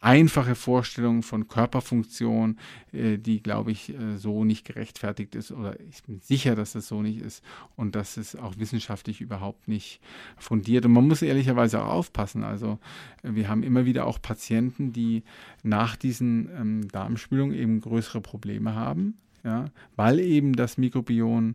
einfache 0.00 0.54
Vorstellung 0.54 1.22
von 1.22 1.48
Körperfunktion, 1.48 2.58
äh, 2.92 3.18
die, 3.18 3.42
glaube 3.42 3.72
ich, 3.72 3.94
äh, 3.94 4.16
so 4.16 4.44
nicht 4.44 4.64
gerechtfertigt 4.66 5.34
ist 5.34 5.52
oder 5.52 5.78
ich 5.80 6.02
bin 6.02 6.20
sicher, 6.20 6.54
dass 6.54 6.72
das 6.72 6.88
so 6.88 7.02
nicht 7.02 7.20
ist 7.20 7.42
und 7.76 7.94
dass 7.94 8.16
es 8.16 8.36
auch 8.36 8.58
wissenschaftlich 8.58 9.20
überhaupt 9.20 9.68
nicht 9.68 10.00
fundiert. 10.36 10.84
Und 10.84 10.92
man 10.92 11.08
muss 11.08 11.22
ehrlicherweise 11.22 11.82
auch 11.82 11.92
aufpassen. 11.92 12.44
Also 12.44 12.78
äh, 13.22 13.34
wir 13.34 13.48
haben 13.48 13.62
immer 13.62 13.84
wieder 13.86 14.06
auch 14.06 14.20
Patienten, 14.20 14.92
die 14.92 15.22
nach 15.62 15.96
diesen 15.96 16.50
ähm, 16.56 16.88
Darmspülungen 16.88 17.56
eben 17.56 17.80
größere 17.80 18.20
Probleme 18.20 18.74
haben 18.74 19.14
ja, 19.44 19.66
weil 19.96 20.20
eben 20.20 20.54
das 20.54 20.78
Mikrobiom 20.78 21.54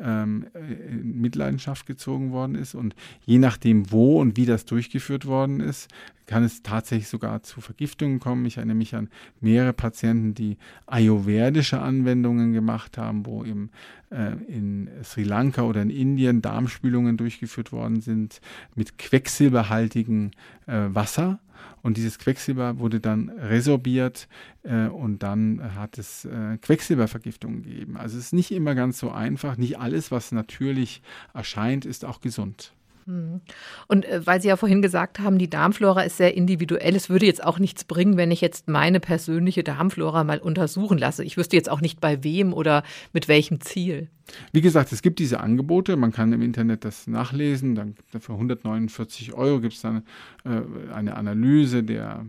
ähm, 0.00 0.46
in 0.54 1.20
Mitleidenschaft 1.20 1.86
gezogen 1.86 2.32
worden 2.32 2.54
ist. 2.54 2.74
Und 2.74 2.94
je 3.24 3.38
nachdem, 3.38 3.90
wo 3.90 4.20
und 4.20 4.36
wie 4.36 4.46
das 4.46 4.64
durchgeführt 4.64 5.26
worden 5.26 5.60
ist, 5.60 5.88
kann 6.26 6.44
es 6.44 6.62
tatsächlich 6.62 7.08
sogar 7.08 7.42
zu 7.42 7.60
Vergiftungen 7.60 8.20
kommen. 8.20 8.44
Ich 8.44 8.58
erinnere 8.58 8.76
mich 8.76 8.94
an 8.94 9.08
mehrere 9.40 9.72
Patienten, 9.72 10.34
die 10.34 10.58
ayurvedische 10.86 11.80
Anwendungen 11.80 12.52
gemacht 12.52 12.98
haben, 12.98 13.24
wo 13.24 13.44
eben 13.44 13.70
äh, 14.10 14.32
in 14.46 14.90
Sri 15.02 15.22
Lanka 15.22 15.62
oder 15.62 15.80
in 15.80 15.90
Indien 15.90 16.42
Darmspülungen 16.42 17.16
durchgeführt 17.16 17.72
worden 17.72 18.00
sind 18.00 18.40
mit 18.74 18.98
quecksilberhaltigem 18.98 20.32
äh, 20.66 20.88
Wasser 20.90 21.40
und 21.82 21.96
dieses 21.96 22.18
Quecksilber 22.18 22.78
wurde 22.78 23.00
dann 23.00 23.30
resorbiert 23.30 24.28
äh, 24.62 24.86
und 24.86 25.22
dann 25.22 25.74
hat 25.74 25.98
es 25.98 26.24
äh, 26.24 26.58
Quecksilbervergiftungen 26.60 27.62
gegeben. 27.62 27.96
Also 27.96 28.18
es 28.18 28.26
ist 28.26 28.32
nicht 28.32 28.50
immer 28.50 28.74
ganz 28.74 28.98
so 28.98 29.10
einfach. 29.10 29.56
Nicht 29.56 29.78
alles, 29.78 30.10
was 30.10 30.32
natürlich 30.32 31.02
erscheint, 31.34 31.84
ist 31.84 32.04
auch 32.04 32.20
gesund. 32.20 32.72
Hm. 33.06 33.40
Und 33.86 34.04
äh, 34.04 34.26
weil 34.26 34.42
Sie 34.42 34.48
ja 34.48 34.56
vorhin 34.56 34.82
gesagt 34.82 35.18
haben, 35.18 35.38
die 35.38 35.48
Darmflora 35.48 36.02
ist 36.02 36.18
sehr 36.18 36.36
individuell. 36.36 36.94
Es 36.94 37.08
würde 37.08 37.26
jetzt 37.26 37.42
auch 37.42 37.58
nichts 37.58 37.84
bringen, 37.84 38.18
wenn 38.18 38.30
ich 38.30 38.42
jetzt 38.42 38.68
meine 38.68 39.00
persönliche 39.00 39.64
Darmflora 39.64 40.24
mal 40.24 40.38
untersuchen 40.38 40.98
lasse. 40.98 41.24
Ich 41.24 41.38
wüsste 41.38 41.56
jetzt 41.56 41.70
auch 41.70 41.80
nicht 41.80 42.00
bei 42.00 42.22
wem 42.22 42.52
oder 42.52 42.82
mit 43.14 43.26
welchem 43.26 43.62
Ziel. 43.62 44.08
Wie 44.52 44.60
gesagt, 44.60 44.92
es 44.92 45.02
gibt 45.02 45.18
diese 45.18 45.40
Angebote, 45.40 45.96
man 45.96 46.12
kann 46.12 46.32
im 46.32 46.42
Internet 46.42 46.84
das 46.84 47.06
nachlesen, 47.06 47.74
dann 47.74 47.94
für 48.20 48.32
149 48.32 49.34
Euro 49.34 49.60
gibt 49.60 49.74
es 49.74 49.80
dann 49.80 50.02
äh, 50.44 50.92
eine 50.92 51.16
Analyse 51.16 51.82
der 51.82 52.24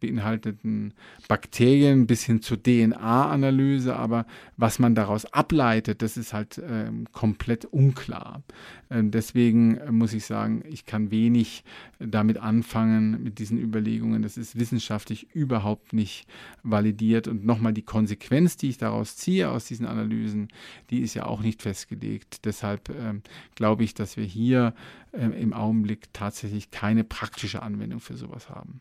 beinhalteten 0.00 0.94
Bakterien 1.28 2.06
bis 2.06 2.24
hin 2.24 2.40
zur 2.42 2.62
DNA-Analyse, 2.62 3.96
aber 3.96 4.26
was 4.56 4.78
man 4.78 4.94
daraus 4.94 5.26
ableitet, 5.26 6.02
das 6.02 6.16
ist 6.16 6.32
halt 6.32 6.58
äh, 6.58 6.90
komplett 7.12 7.64
unklar. 7.66 8.42
Äh, 8.88 9.02
deswegen 9.04 9.78
muss 9.90 10.12
ich 10.12 10.24
sagen, 10.24 10.62
ich 10.68 10.86
kann 10.86 11.10
wenig 11.10 11.64
damit 11.98 12.38
anfangen, 12.38 13.22
mit 13.22 13.38
diesen 13.38 13.58
Überlegungen. 13.58 14.22
Das 14.22 14.36
ist 14.36 14.58
wissenschaftlich 14.58 15.34
überhaupt 15.34 15.92
nicht 15.92 16.26
validiert 16.62 17.28
und 17.28 17.44
nochmal 17.44 17.72
die 17.72 17.82
Konsequenz, 17.82 18.56
die 18.56 18.70
ich 18.70 18.78
daraus 18.78 19.16
ziehe 19.16 19.50
aus 19.50 19.66
diesen 19.66 19.86
Analysen, 19.86 20.48
die 20.90 21.00
ist 21.00 21.14
ja 21.14 21.26
auch 21.26 21.39
auch 21.40 21.44
nicht 21.44 21.62
festgelegt. 21.62 22.44
Deshalb 22.44 22.90
ähm, 22.90 23.22
glaube 23.54 23.84
ich, 23.84 23.94
dass 23.94 24.16
wir 24.16 24.24
hier 24.24 24.74
äh, 25.12 25.24
im 25.40 25.52
Augenblick 25.52 26.12
tatsächlich 26.12 26.70
keine 26.70 27.04
praktische 27.04 27.62
Anwendung 27.62 28.00
für 28.00 28.16
sowas 28.16 28.50
haben. 28.50 28.80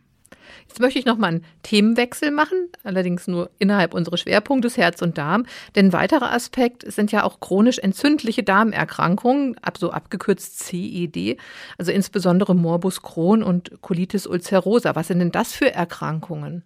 Jetzt 0.67 0.79
möchte 0.79 0.99
ich 0.99 1.05
noch 1.05 1.17
mal 1.17 1.27
einen 1.27 1.45
Themenwechsel 1.63 2.31
machen, 2.31 2.69
allerdings 2.83 3.27
nur 3.27 3.51
innerhalb 3.59 3.93
unseres 3.93 4.21
Schwerpunktes 4.21 4.77
Herz 4.77 5.01
und 5.01 5.17
Darm. 5.17 5.45
Denn 5.75 5.87
ein 5.87 5.93
weiterer 5.93 6.31
Aspekt 6.31 6.91
sind 6.91 7.11
ja 7.11 7.23
auch 7.23 7.39
chronisch 7.39 7.79
entzündliche 7.79 8.43
Darmerkrankungen, 8.43 9.55
so 9.77 9.91
abgekürzt 9.91 10.59
CED, 10.59 11.37
also 11.77 11.91
insbesondere 11.91 12.55
Morbus 12.55 13.01
Crohn 13.01 13.43
und 13.43 13.81
Colitis 13.81 14.27
ulcerosa. 14.27 14.95
Was 14.95 15.07
sind 15.07 15.19
denn 15.19 15.31
das 15.31 15.53
für 15.53 15.71
Erkrankungen? 15.71 16.63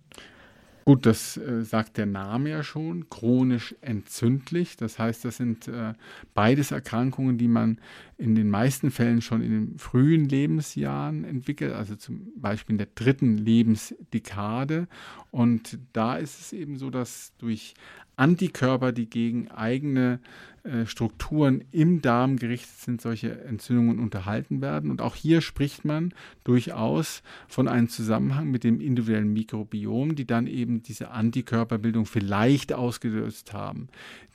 Gut, 0.86 1.06
das 1.06 1.38
äh, 1.38 1.64
sagt 1.64 1.98
der 1.98 2.06
Name 2.06 2.50
ja 2.50 2.64
schon, 2.64 3.10
chronisch 3.10 3.74
entzündlich. 3.80 4.76
Das 4.76 5.00
heißt, 5.00 5.24
das 5.24 5.38
sind 5.38 5.70
äh, 5.70 5.94
beides 6.34 6.72
Erkrankungen, 6.72 7.38
die 7.38 7.48
man 7.48 7.80
in 8.18 8.36
den 8.36 8.50
meisten 8.50 8.92
Fällen 8.92 9.22
schon 9.22 9.42
in 9.42 9.52
den 9.52 9.78
frühen 9.78 10.28
Lebensjahren 10.28 11.24
entwickelt, 11.24 11.74
also 11.74 11.96
zum 11.96 12.34
Beispiel 12.36 12.74
in 12.74 12.78
der 12.80 12.90
dritten 12.96 13.38
Lebensdekade. 13.38 14.88
Und 15.32 15.80
da 15.94 16.18
ist 16.18 16.42
es 16.42 16.54
eben 16.54 16.78
so, 16.78 16.90
dass 16.90 17.32
durch 17.38 17.76
Antikörper, 18.18 18.92
die 18.92 19.10
gegen 19.10 19.50
eigene 19.52 20.20
Strukturen 20.86 21.66
im 21.72 22.02
Darm 22.02 22.38
gerichtet 22.38 22.78
sind, 22.80 23.02
solche 23.02 23.42
Entzündungen 23.42 24.00
unterhalten 24.00 24.62
werden. 24.62 24.92
Und 24.92 25.02
auch 25.02 25.16
hier 25.16 25.42
spricht 25.42 25.84
man 25.84 26.14
durchaus 26.46 27.22
von 27.50 27.68
einem 27.68 27.90
Zusammenhang 27.90 28.50
mit 28.50 28.64
dem 28.64 28.80
individuellen 28.80 29.34
Mikrobiom, 29.34 30.16
die 30.16 30.26
dann 30.26 30.48
eben 30.48 30.82
diese 30.82 31.12
Antikörperbildung 31.12 32.06
vielleicht 32.06 32.72
ausgelöst 32.72 33.52
haben. 33.52 33.90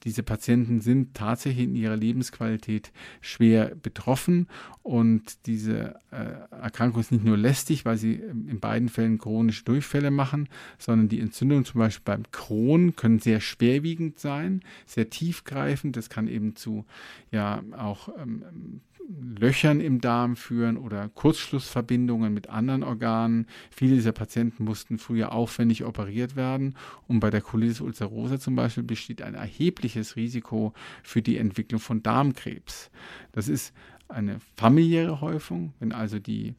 Diese 0.04 0.22
Patienten 0.22 0.80
sind 0.80 1.14
tatsächlich 1.14 1.64
in 1.64 1.74
ihrer 1.74 1.96
Lebensqualität 1.96 2.92
schwer 3.20 3.74
betroffen 3.74 4.46
und 4.82 5.46
diese 5.46 5.96
äh, 6.10 6.54
Erkrankung 6.62 7.00
ist 7.00 7.12
nicht 7.12 7.24
nur 7.24 7.36
lästig, 7.36 7.84
weil 7.84 7.98
sie 7.98 8.14
ähm, 8.14 8.48
in 8.48 8.60
beiden 8.60 8.88
Fällen 8.88 9.18
chronische 9.18 9.64
Durchfälle 9.64 10.10
machen, 10.10 10.48
sondern 10.78 11.08
die 11.08 11.20
Entzündungen 11.20 11.64
zum 11.64 11.80
Beispiel 11.80 12.04
beim 12.04 12.22
Crohn 12.30 12.96
können 12.96 13.18
sehr 13.18 13.40
schwerwiegend 13.40 14.18
sein, 14.18 14.62
sehr 14.86 15.10
tiefgreifend. 15.10 15.96
Das 15.96 16.08
kann 16.08 16.17
eben 16.26 16.56
zu 16.56 16.84
ja 17.30 17.62
auch 17.76 18.08
ähm, 18.18 18.80
Löchern 19.08 19.80
im 19.80 20.00
Darm 20.00 20.36
führen 20.36 20.76
oder 20.76 21.08
Kurzschlussverbindungen 21.08 22.32
mit 22.34 22.50
anderen 22.50 22.82
Organen. 22.82 23.46
Viele 23.70 23.94
dieser 23.94 24.12
Patienten 24.12 24.64
mussten 24.64 24.98
früher 24.98 25.32
aufwendig 25.32 25.84
operiert 25.84 26.36
werden 26.36 26.74
und 27.06 27.20
bei 27.20 27.30
der 27.30 27.40
Colitis 27.40 27.80
ulcerosa 27.80 28.38
zum 28.38 28.54
Beispiel 28.54 28.82
besteht 28.82 29.22
ein 29.22 29.34
erhebliches 29.34 30.16
Risiko 30.16 30.74
für 31.02 31.22
die 31.22 31.38
Entwicklung 31.38 31.80
von 31.80 32.02
Darmkrebs. 32.02 32.90
Das 33.32 33.48
ist 33.48 33.72
eine 34.08 34.38
familiäre 34.56 35.20
Häufung. 35.20 35.74
Wenn 35.78 35.92
also 35.92 36.18
die 36.18 36.54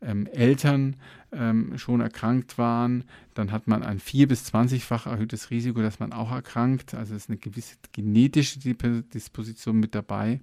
ähm, 0.00 0.26
Eltern 0.26 0.96
ähm, 1.32 1.76
schon 1.76 2.00
erkrankt 2.00 2.56
waren, 2.58 3.04
dann 3.34 3.52
hat 3.52 3.68
man 3.68 3.82
ein 3.82 3.98
vier- 3.98 4.28
bis 4.28 4.44
zwanzigfach 4.44 5.06
erhöhtes 5.06 5.50
Risiko, 5.50 5.82
dass 5.82 6.00
man 6.00 6.12
auch 6.12 6.32
erkrankt. 6.32 6.94
Also 6.94 7.14
es 7.14 7.24
ist 7.24 7.30
eine 7.30 7.38
gewisse 7.38 7.76
genetische 7.92 8.58
Disposition 8.58 9.78
mit 9.78 9.94
dabei. 9.94 10.40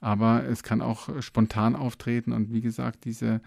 Aber 0.00 0.44
es 0.44 0.62
kann 0.62 0.80
auch 0.80 1.20
spontan 1.22 1.74
auftreten. 1.74 2.32
Und 2.32 2.52
wie 2.52 2.60
gesagt, 2.60 3.04
diese 3.04 3.40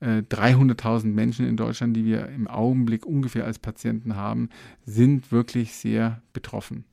äh, 0.00 0.18
300.000 0.18 1.06
Menschen 1.06 1.46
in 1.46 1.56
Deutschland, 1.56 1.96
die 1.96 2.04
wir 2.04 2.28
im 2.28 2.46
Augenblick 2.46 3.04
ungefähr 3.04 3.44
als 3.44 3.58
Patienten 3.58 4.14
haben, 4.14 4.50
sind 4.84 5.32
wirklich 5.32 5.74
sehr 5.74 6.22
betroffen. 6.32 6.84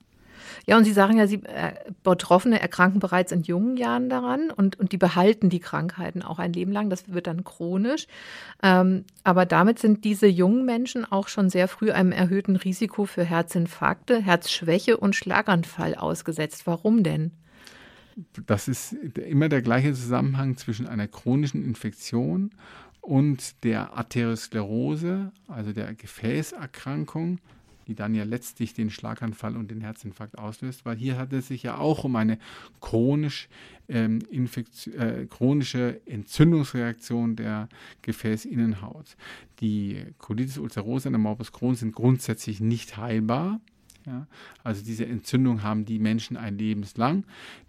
Ja, 0.65 0.77
und 0.77 0.83
Sie 0.83 0.93
sagen 0.93 1.17
ja, 1.17 1.27
Sie 1.27 1.43
äh, 1.43 1.73
Betroffene 2.03 2.61
erkranken 2.61 2.99
bereits 2.99 3.31
in 3.31 3.43
jungen 3.43 3.77
Jahren 3.77 4.09
daran 4.09 4.51
und, 4.51 4.79
und 4.79 4.91
die 4.91 4.97
behalten 4.97 5.49
die 5.49 5.59
Krankheiten 5.59 6.21
auch 6.21 6.39
ein 6.39 6.53
Leben 6.53 6.71
lang. 6.71 6.89
Das 6.89 7.11
wird 7.13 7.27
dann 7.27 7.43
chronisch. 7.43 8.07
Ähm, 8.61 9.05
aber 9.23 9.45
damit 9.45 9.79
sind 9.79 10.03
diese 10.03 10.27
jungen 10.27 10.65
Menschen 10.65 11.05
auch 11.09 11.27
schon 11.27 11.49
sehr 11.49 11.67
früh 11.67 11.91
einem 11.91 12.11
erhöhten 12.11 12.55
Risiko 12.55 13.05
für 13.05 13.23
Herzinfarkte, 13.23 14.21
Herzschwäche 14.21 14.97
und 14.97 15.15
Schlaganfall 15.15 15.95
ausgesetzt. 15.95 16.63
Warum 16.65 17.03
denn? 17.03 17.31
Das 18.45 18.67
ist 18.67 18.93
immer 18.93 19.49
der 19.49 19.61
gleiche 19.61 19.93
Zusammenhang 19.93 20.57
zwischen 20.57 20.87
einer 20.87 21.07
chronischen 21.07 21.63
Infektion 21.63 22.51
und 23.01 23.63
der 23.63 23.93
Arteriosklerose, 23.97 25.31
also 25.47 25.73
der 25.73 25.93
Gefäßerkrankung, 25.93 27.39
die 27.87 27.95
dann 27.95 28.15
ja 28.15 28.23
letztlich 28.23 28.73
den 28.73 28.89
Schlaganfall 28.89 29.55
und 29.57 29.71
den 29.71 29.81
Herzinfarkt 29.81 30.37
auslöst, 30.37 30.85
weil 30.85 30.97
hier 30.97 31.17
hat 31.17 31.33
es 31.33 31.47
sich 31.47 31.63
ja 31.63 31.77
auch 31.77 32.03
um 32.03 32.15
eine 32.15 32.37
chronisch, 32.81 33.49
ähm, 33.89 34.19
äh, 34.31 35.25
chronische 35.25 36.01
Entzündungsreaktion 36.05 37.35
der 37.35 37.69
Gefäßinnenhaut. 38.01 39.15
Die 39.59 40.03
Colitis 40.17 40.57
ulcerosa 40.57 41.09
und 41.09 41.13
der 41.13 41.19
Morbus 41.19 41.51
Crohn 41.51 41.75
sind 41.75 41.93
grundsätzlich 41.93 42.59
nicht 42.59 42.97
heilbar. 42.97 43.59
Ja, 44.05 44.27
also 44.63 44.83
diese 44.83 45.05
Entzündung 45.05 45.63
haben 45.63 45.85
die 45.85 45.97
Menschen 45.97 46.35
ein 46.35 46.57
Lebenslang. 46.57 47.23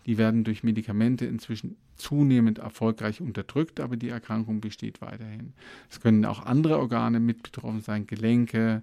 Die 0.05 0.18
werden 0.18 0.42
durch 0.42 0.64
Medikamente 0.64 1.27
inzwischen 1.27 1.77
zunehmend 1.96 2.59
erfolgreich 2.59 3.20
unterdrückt, 3.20 3.80
aber 3.80 3.96
die 3.96 4.09
Erkrankung 4.09 4.61
besteht 4.61 5.00
weiterhin. 5.00 5.52
Es 5.90 6.00
können 6.00 6.24
auch 6.24 6.44
andere 6.44 6.78
Organe 6.78 7.20
mit 7.20 7.42
betroffen 7.42 7.80
sein, 7.80 8.07
Gelenke, 8.07 8.83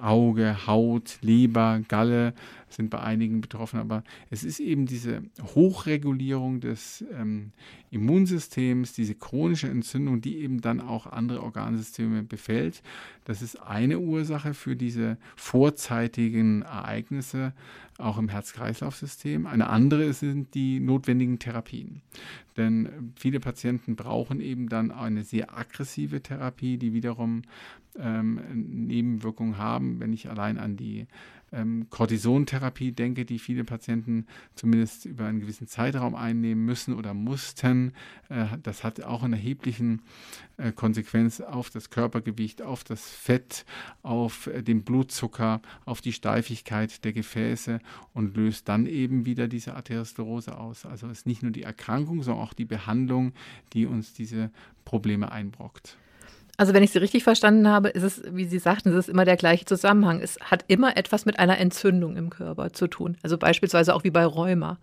Auge, 0.00 0.66
Haut, 0.66 1.18
Leber, 1.22 1.80
Galle 1.88 2.34
sind 2.68 2.90
bei 2.90 3.00
einigen 3.00 3.40
betroffen, 3.40 3.78
aber 3.78 4.02
es 4.30 4.44
ist 4.44 4.60
eben 4.60 4.86
diese 4.86 5.22
Hochregulierung 5.54 6.60
des 6.60 7.04
ähm, 7.12 7.52
Immunsystems, 7.90 8.94
diese 8.94 9.14
chronische 9.14 9.68
Entzündung, 9.68 10.20
die 10.20 10.38
eben 10.38 10.60
dann 10.60 10.80
auch 10.80 11.06
andere 11.06 11.42
Organsysteme 11.42 12.22
befällt. 12.22 12.82
Das 13.24 13.42
ist 13.42 13.56
eine 13.56 13.98
Ursache 13.98 14.54
für 14.54 14.76
diese 14.76 15.18
vorzeitigen 15.36 16.62
Ereignisse, 16.62 17.52
auch 17.98 18.18
im 18.18 18.28
Herz-Kreislauf-System. 18.28 19.46
Eine 19.46 19.68
andere 19.68 20.12
sind 20.12 20.54
die 20.54 20.80
notwendigen 20.80 21.38
Therapien. 21.38 22.02
Denn 22.56 23.12
viele 23.16 23.40
Patienten 23.40 23.96
brauchen 23.96 24.40
eben 24.40 24.68
dann 24.68 24.90
eine 24.90 25.24
sehr 25.24 25.56
aggressive 25.56 26.22
Therapie, 26.22 26.76
die 26.78 26.92
wiederum 26.92 27.42
ähm, 27.98 28.40
Nebenwirkungen 28.86 29.58
haben. 29.58 30.00
Wenn 30.00 30.12
ich 30.12 30.28
allein 30.28 30.58
an 30.58 30.76
die 30.76 31.06
ähm, 31.52 31.86
Cortisontherapie 31.90 32.92
denke, 32.92 33.24
die 33.24 33.38
viele 33.38 33.64
Patienten 33.64 34.26
zumindest 34.54 35.04
über 35.04 35.26
einen 35.26 35.40
gewissen 35.40 35.66
Zeitraum 35.66 36.14
einnehmen 36.14 36.64
müssen 36.64 36.94
oder 36.94 37.14
mussten. 37.14 37.92
Äh, 38.28 38.46
das 38.62 38.84
hat 38.84 39.02
auch 39.02 39.22
einen 39.22 39.34
erheblichen 39.34 40.02
äh, 40.56 40.72
Konsequenz 40.72 41.40
auf 41.40 41.70
das 41.70 41.90
Körpergewicht, 41.90 42.62
auf 42.62 42.84
das 42.84 43.08
Fett, 43.08 43.64
auf 44.02 44.46
äh, 44.46 44.62
den 44.62 44.82
Blutzucker, 44.82 45.60
auf 45.84 46.00
die 46.00 46.12
Steifigkeit 46.12 47.04
der 47.04 47.12
Gefäße 47.12 47.80
und 48.14 48.36
löst 48.36 48.68
dann 48.68 48.86
eben 48.86 49.26
wieder 49.26 49.48
diese 49.48 49.74
Arteriosklerose 49.74 50.58
aus. 50.58 50.86
Also 50.86 51.06
es 51.08 51.18
ist 51.18 51.26
nicht 51.26 51.42
nur 51.42 51.52
die 51.52 51.62
Erkrankung, 51.62 52.22
sondern 52.22 52.44
auch 52.44 52.54
die 52.54 52.64
Behandlung, 52.64 53.32
die 53.72 53.86
uns 53.86 54.14
diese 54.14 54.50
Probleme 54.84 55.30
einbrockt. 55.30 55.96
Also 56.62 56.74
wenn 56.74 56.84
ich 56.84 56.92
Sie 56.92 56.98
richtig 56.98 57.24
verstanden 57.24 57.66
habe, 57.66 57.88
ist 57.88 58.04
es, 58.04 58.22
wie 58.30 58.44
Sie 58.44 58.60
sagten, 58.60 58.90
es 58.90 58.94
ist 58.94 59.08
immer 59.08 59.24
der 59.24 59.36
gleiche 59.36 59.64
Zusammenhang. 59.64 60.20
Es 60.20 60.38
hat 60.40 60.64
immer 60.68 60.96
etwas 60.96 61.26
mit 61.26 61.40
einer 61.40 61.58
Entzündung 61.58 62.16
im 62.16 62.30
Körper 62.30 62.72
zu 62.72 62.86
tun. 62.86 63.16
Also 63.24 63.36
beispielsweise 63.36 63.92
auch 63.92 64.04
wie 64.04 64.12
bei 64.12 64.24
Rheuma. 64.24 64.78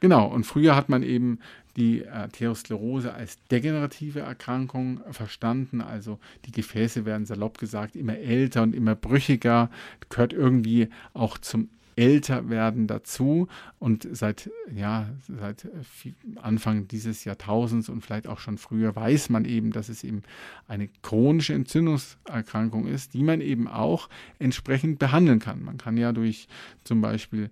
Genau, 0.00 0.26
und 0.28 0.44
früher 0.44 0.74
hat 0.74 0.88
man 0.88 1.02
eben 1.02 1.38
die 1.76 2.08
Arteriosklerose 2.08 3.12
als 3.12 3.36
degenerative 3.50 4.20
Erkrankung 4.20 5.02
verstanden. 5.10 5.82
Also 5.82 6.18
die 6.46 6.52
Gefäße 6.52 7.04
werden 7.04 7.26
salopp 7.26 7.58
gesagt 7.58 7.96
immer 7.96 8.16
älter 8.16 8.62
und 8.62 8.74
immer 8.74 8.94
brüchiger, 8.94 9.68
gehört 10.08 10.32
irgendwie 10.32 10.88
auch 11.12 11.36
zum 11.36 11.68
Älterwerden 12.00 12.86
dazu. 12.86 13.46
Und 13.78 14.08
seit, 14.10 14.50
ja, 14.74 15.10
seit 15.28 15.68
Anfang 16.36 16.88
dieses 16.88 17.24
Jahrtausends 17.24 17.90
und 17.90 18.00
vielleicht 18.00 18.26
auch 18.26 18.38
schon 18.38 18.56
früher 18.56 18.96
weiß 18.96 19.28
man 19.28 19.44
eben, 19.44 19.70
dass 19.70 19.90
es 19.90 20.02
eben 20.02 20.22
eine 20.66 20.88
chronische 21.02 21.52
Entzündungserkrankung 21.52 22.86
ist, 22.86 23.12
die 23.12 23.22
man 23.22 23.42
eben 23.42 23.68
auch 23.68 24.08
entsprechend 24.38 24.98
behandeln 24.98 25.40
kann. 25.40 25.62
Man 25.62 25.76
kann 25.76 25.98
ja 25.98 26.12
durch 26.12 26.48
zum 26.84 27.02
Beispiel 27.02 27.50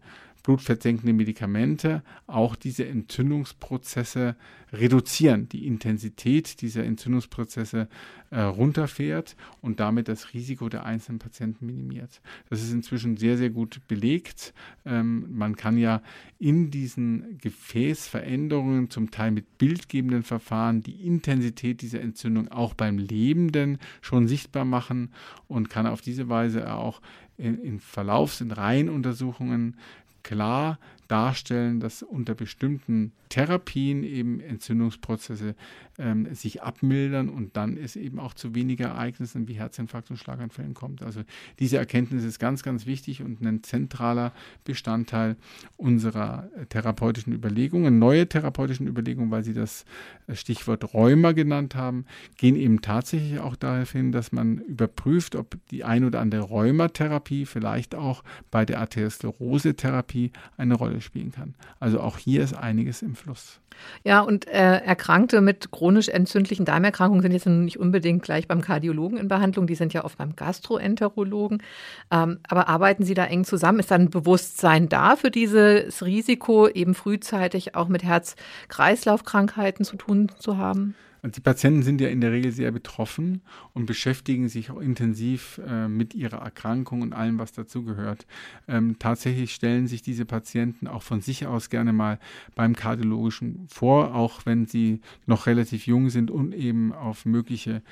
blutfettsenkende 0.49 1.13
Medikamente 1.13 2.03
auch 2.27 2.57
diese 2.57 2.87
Entzündungsprozesse 2.87 4.35
reduzieren, 4.73 5.47
die 5.51 5.67
Intensität 5.67 6.63
dieser 6.63 6.85
Entzündungsprozesse 6.85 7.87
äh, 8.31 8.41
runterfährt 8.41 9.37
und 9.61 9.79
damit 9.79 10.09
das 10.09 10.33
Risiko 10.33 10.71
der 10.71 10.87
einzelnen 10.87 11.19
Patienten 11.19 11.67
minimiert. 11.67 12.23
Das 12.49 12.63
ist 12.63 12.73
inzwischen 12.73 13.19
sehr, 13.19 13.37
sehr 13.37 13.51
gut 13.51 13.83
belegt. 13.89 14.55
Ähm, 14.87 15.27
man 15.37 15.55
kann 15.55 15.77
ja 15.77 16.01
in 16.39 16.71
diesen 16.71 17.37
Gefäßveränderungen, 17.43 18.89
zum 18.89 19.11
Teil 19.11 19.33
mit 19.33 19.59
bildgebenden 19.59 20.23
Verfahren, 20.23 20.83
die 20.83 21.07
Intensität 21.07 21.83
dieser 21.83 22.01
Entzündung 22.01 22.49
auch 22.49 22.73
beim 22.73 22.97
Lebenden 22.97 23.77
schon 24.01 24.29
sichtbar 24.29 24.65
machen 24.65 25.11
und 25.47 25.69
kann 25.69 25.87
auf 25.87 26.01
diese 26.01 26.31
Weise 26.31 26.73
auch 26.73 27.03
in, 27.39 27.63
in 27.63 27.81
Verlaufs- 27.81 28.41
und 28.41 28.53
Reihenuntersuchungen 28.53 29.77
klar 30.23 30.77
darstellen, 31.09 31.81
dass 31.81 32.03
unter 32.03 32.35
bestimmten 32.35 33.13
Therapien 33.29 34.05
eben 34.05 34.41
Entzündungsprozesse 34.41 35.55
ähm, 35.99 36.35
sich 36.35 36.63
abmildern 36.63 37.29
und 37.29 37.57
dann 37.57 37.77
es 37.77 37.97
eben 37.97 38.19
auch 38.19 38.35
zu 38.35 38.55
weniger 38.55 38.89
Ereignissen 38.89 39.49
wie 39.49 39.55
Herzinfarkt 39.55 40.11
und 40.11 40.17
Schlaganfällen 40.17 40.75
kommt. 40.75 41.03
Also 41.03 41.23
diese 41.59 41.79
Erkenntnis 41.79 42.25
ist 42.25 42.39
ganz, 42.39 42.63
ganz 42.63 42.87
wichtig 42.87 43.23
und 43.23 43.41
ein 43.41 43.63
zentraler 43.63 44.33
Bestandteil 44.65 45.37
unserer 45.77 46.49
therapeutischen 46.69 47.33
Überlegungen. 47.33 47.99
Neue 47.99 48.29
therapeutischen 48.29 48.87
Überlegungen, 48.87 49.31
weil 49.31 49.45
Sie 49.45 49.55
das 49.55 49.85
Stichwort 50.33 50.95
Rheuma 50.95 51.33
genannt 51.33 51.75
haben, 51.75 52.05
gehen 52.37 52.57
eben 52.57 52.81
tatsächlich 52.81 53.41
auch 53.41 53.57
darauf 53.57 53.93
hin, 53.93 54.13
dass 54.13 54.33
man 54.33 54.59
überprüft, 54.59 55.37
ob 55.37 55.57
die 55.71 55.85
ein 55.85 56.05
oder 56.05 56.21
andere 56.21 56.43
Rheumatherapie 56.43 57.47
vielleicht 57.47 57.95
auch 57.95 58.23
bei 58.51 58.65
der 58.65 58.81
Arteriosklerose-Therapie 58.81 60.33
eine 60.57 60.75
Rolle 60.75 60.98
spielen 61.01 61.33
kann. 61.33 61.55
Also 61.81 62.01
auch 62.01 62.19
hier 62.19 62.43
ist 62.43 62.55
einiges 62.55 63.03
im 63.03 63.15
Fluss. 63.15 63.61
Ja, 64.05 64.21
und 64.21 64.47
äh, 64.49 64.79
Erkrankte 64.79 65.41
mit 65.41 65.71
chronisch 65.71 66.09
entzündlichen 66.09 66.65
Darmerkrankungen 66.65 67.23
sind 67.23 67.33
jetzt 67.33 67.47
nicht 67.47 67.79
unbedingt 67.79 68.23
gleich 68.23 68.49
beim 68.49 68.61
Kardiologen 68.61 69.19
in 69.19 69.29
Behandlung, 69.29 69.67
die 69.67 69.75
sind 69.75 69.93
ja 69.93 70.05
oft 70.05 70.19
beim 70.19 70.35
Gastroenterologen. 70.37 71.63
Ähm, 72.11 72.41
aber 72.49 72.69
arbeiten 72.69 73.05
Sie 73.05 73.15
da 73.15 73.25
eng 73.25 73.45
zusammen? 73.45 73.79
Ist 73.79 73.91
dann 73.91 74.11
Bewusstsein 74.11 74.89
da 74.89 75.17
für 75.17 75.31
dieses 75.31 76.05
Risiko, 76.05 76.69
eben 76.69 76.95
frühzeitig 76.95 77.75
auch 77.75 77.89
mit 77.89 78.03
Herz-Kreislauf-Krankheiten 78.03 79.85
zu 79.85 79.97
tun 79.97 80.31
zu 80.39 80.57
haben? 80.57 80.95
Die 81.25 81.41
Patienten 81.41 81.83
sind 81.83 82.01
ja 82.01 82.09
in 82.09 82.21
der 82.21 82.31
Regel 82.31 82.53
sehr 82.53 82.71
betroffen 82.71 83.43
und 83.75 83.87
beschäftigen 83.87 84.49
sich 84.49 84.71
auch 84.71 84.79
intensiv 84.79 85.61
äh, 85.67 85.89
mit 85.89 86.15
ihrer 86.15 86.39
Erkrankung 86.39 87.03
und 87.03 87.13
allem, 87.13 87.39
was 87.39 87.53
dazugehört. 87.53 88.27
Ähm, 88.69 88.99
tatsächlich 88.99 89.53
stellen 89.53 89.89
sich 89.89 90.03
diese 90.03 90.25
Patienten 90.25 90.87
auch 90.87 91.03
von 91.03 91.21
sich 91.21 91.47
aus 91.47 91.71
gerne 91.71 91.93
mal 91.93 92.21
beim 92.55 92.77
Kardiologischen 92.77 93.67
vor, 93.69 94.15
auch 94.15 94.47
wenn 94.47 94.67
sie 94.67 95.01
noch 95.27 95.47
relativ 95.47 95.87
jung 95.87 96.09
sind 96.11 96.31
und 96.31 96.55
eben 96.55 96.93
auf 96.93 97.27
mögliche 97.27 97.83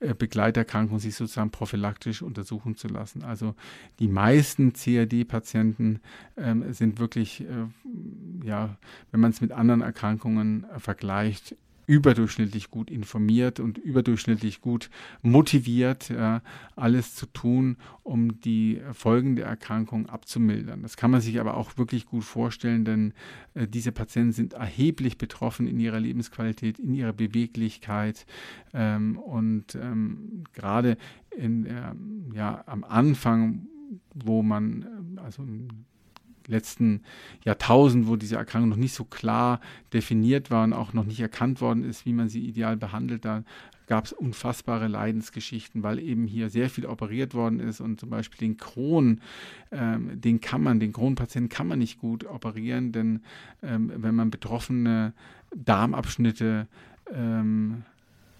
äh, 0.00 0.14
Begleiterkrankungen 0.14 1.00
sich 1.00 1.14
sozusagen 1.14 1.50
prophylaktisch 1.50 2.20
untersuchen 2.20 2.76
zu 2.76 2.88
lassen. 2.88 3.22
Also 3.22 3.54
die 3.98 4.08
meisten 4.08 4.74
CAD-Patienten 4.74 6.00
ähm, 6.36 6.72
sind 6.72 6.98
wirklich, 6.98 7.40
äh, 7.42 8.46
ja, 8.46 8.76
wenn 9.10 9.20
man 9.20 9.30
es 9.30 9.40
mit 9.40 9.52
anderen 9.52 9.80
Erkrankungen 9.80 10.64
äh, 10.64 10.78
vergleicht, 10.78 11.56
überdurchschnittlich 11.86 12.70
gut 12.70 12.90
informiert 12.90 13.60
und 13.60 13.78
überdurchschnittlich 13.78 14.60
gut 14.60 14.90
motiviert, 15.22 16.08
ja, 16.08 16.42
alles 16.76 17.14
zu 17.14 17.26
tun, 17.26 17.76
um 18.02 18.40
die 18.40 18.80
Folgen 18.92 19.36
der 19.36 19.46
Erkrankung 19.46 20.06
abzumildern. 20.06 20.82
Das 20.82 20.96
kann 20.96 21.10
man 21.10 21.20
sich 21.20 21.40
aber 21.40 21.56
auch 21.56 21.76
wirklich 21.76 22.06
gut 22.06 22.24
vorstellen, 22.24 22.84
denn 22.84 23.12
äh, 23.54 23.66
diese 23.66 23.92
Patienten 23.92 24.32
sind 24.32 24.52
erheblich 24.54 25.18
betroffen 25.18 25.66
in 25.66 25.78
ihrer 25.80 26.00
Lebensqualität, 26.00 26.78
in 26.78 26.94
ihrer 26.94 27.12
Beweglichkeit 27.12 28.26
ähm, 28.72 29.18
und 29.18 29.74
ähm, 29.74 30.44
gerade 30.52 30.96
in, 31.36 31.66
ähm, 31.66 32.32
ja, 32.34 32.62
am 32.66 32.84
Anfang, 32.84 33.66
wo 34.14 34.42
man 34.42 35.18
also 35.22 35.44
letzten 36.46 37.02
Jahrtausend, 37.44 38.06
wo 38.06 38.16
diese 38.16 38.36
Erkrankung 38.36 38.70
noch 38.70 38.76
nicht 38.76 38.94
so 38.94 39.04
klar 39.04 39.60
definiert 39.92 40.50
war 40.50 40.64
und 40.64 40.72
auch 40.72 40.92
noch 40.92 41.04
nicht 41.04 41.20
erkannt 41.20 41.60
worden 41.60 41.84
ist, 41.84 42.06
wie 42.06 42.12
man 42.12 42.28
sie 42.28 42.44
ideal 42.46 42.76
behandelt, 42.76 43.24
da 43.24 43.44
gab 43.86 44.06
es 44.06 44.12
unfassbare 44.12 44.88
Leidensgeschichten, 44.88 45.82
weil 45.82 45.98
eben 45.98 46.26
hier 46.26 46.48
sehr 46.48 46.70
viel 46.70 46.86
operiert 46.86 47.34
worden 47.34 47.60
ist 47.60 47.80
und 47.80 48.00
zum 48.00 48.10
Beispiel 48.10 48.48
den 48.48 48.56
Crohn, 48.56 49.20
ähm, 49.70 50.20
den 50.20 50.40
kann 50.40 50.62
man, 50.62 50.80
den 50.80 50.92
Kronpatienten 50.92 51.48
kann 51.48 51.68
man 51.68 51.78
nicht 51.78 51.98
gut 51.98 52.24
operieren, 52.24 52.92
denn 52.92 53.20
ähm, 53.62 53.92
wenn 53.94 54.14
man 54.14 54.30
betroffene 54.30 55.12
Darmabschnitte 55.54 56.66
ähm, 57.12 57.82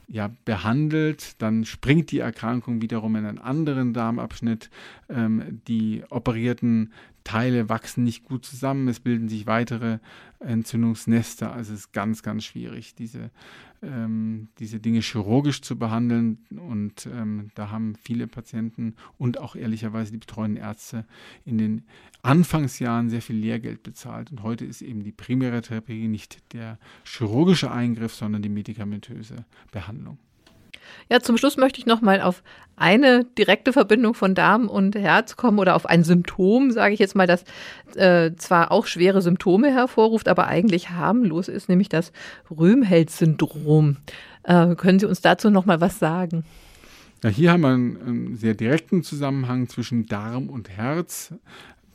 ja, 0.08 0.30
behandelt, 0.44 1.40
dann 1.40 1.64
springt 1.64 2.10
die 2.10 2.18
Erkrankung 2.18 2.82
wiederum 2.82 3.16
in 3.16 3.24
einen 3.24 3.38
anderen 3.38 3.94
Darmabschnitt. 3.94 4.70
Ähm, 5.08 5.60
die 5.66 6.02
operierten 6.10 6.92
Teile 7.24 7.70
wachsen 7.70 8.04
nicht 8.04 8.24
gut 8.24 8.44
zusammen, 8.44 8.86
es 8.88 9.00
bilden 9.00 9.28
sich 9.28 9.46
weitere 9.46 9.98
Entzündungsnester. 10.40 11.52
Also 11.52 11.72
es 11.72 11.80
ist 11.80 11.92
ganz, 11.92 12.22
ganz 12.22 12.44
schwierig, 12.44 12.94
diese, 12.94 13.30
ähm, 13.82 14.48
diese 14.58 14.78
Dinge 14.78 15.00
chirurgisch 15.00 15.62
zu 15.62 15.78
behandeln. 15.78 16.38
Und 16.50 17.06
ähm, 17.06 17.50
da 17.54 17.70
haben 17.70 17.96
viele 17.96 18.26
Patienten 18.26 18.94
und 19.16 19.38
auch 19.38 19.56
ehrlicherweise 19.56 20.12
die 20.12 20.18
betreuenden 20.18 20.62
Ärzte 20.62 21.06
in 21.46 21.56
den 21.56 21.82
Anfangsjahren 22.22 23.08
sehr 23.08 23.22
viel 23.22 23.36
Lehrgeld 23.36 23.82
bezahlt. 23.82 24.30
Und 24.30 24.42
heute 24.42 24.66
ist 24.66 24.82
eben 24.82 25.02
die 25.02 25.12
primäre 25.12 25.62
Therapie 25.62 26.08
nicht 26.08 26.52
der 26.52 26.78
chirurgische 27.04 27.70
Eingriff, 27.70 28.14
sondern 28.14 28.42
die 28.42 28.50
medikamentöse 28.50 29.46
Behandlung. 29.72 30.18
Ja, 31.10 31.20
zum 31.20 31.36
Schluss 31.36 31.56
möchte 31.56 31.78
ich 31.78 31.86
noch 31.86 32.00
mal 32.00 32.20
auf 32.20 32.42
eine 32.76 33.24
direkte 33.24 33.72
Verbindung 33.72 34.14
von 34.14 34.34
Darm 34.34 34.68
und 34.68 34.96
Herz 34.96 35.36
kommen 35.36 35.58
oder 35.58 35.76
auf 35.76 35.86
ein 35.86 36.02
Symptom, 36.02 36.70
sage 36.70 36.94
ich 36.94 37.00
jetzt 37.00 37.14
mal, 37.14 37.26
das 37.26 37.44
äh, 37.94 38.32
zwar 38.36 38.72
auch 38.72 38.86
schwere 38.86 39.22
Symptome 39.22 39.72
hervorruft, 39.72 40.28
aber 40.28 40.46
eigentlich 40.48 40.90
harmlos 40.90 41.48
ist, 41.48 41.68
nämlich 41.68 41.88
das 41.88 42.12
Röhmheld-Syndrom. 42.50 43.98
Äh, 44.42 44.74
können 44.74 44.98
Sie 44.98 45.06
uns 45.06 45.20
dazu 45.20 45.50
noch 45.50 45.66
mal 45.66 45.80
was 45.80 45.98
sagen? 45.98 46.44
Ja, 47.22 47.30
hier 47.30 47.52
haben 47.52 47.60
wir 47.62 47.68
einen, 47.68 48.02
einen 48.02 48.36
sehr 48.36 48.54
direkten 48.54 49.02
Zusammenhang 49.02 49.68
zwischen 49.68 50.06
Darm 50.06 50.50
und 50.50 50.68
Herz. 50.68 51.32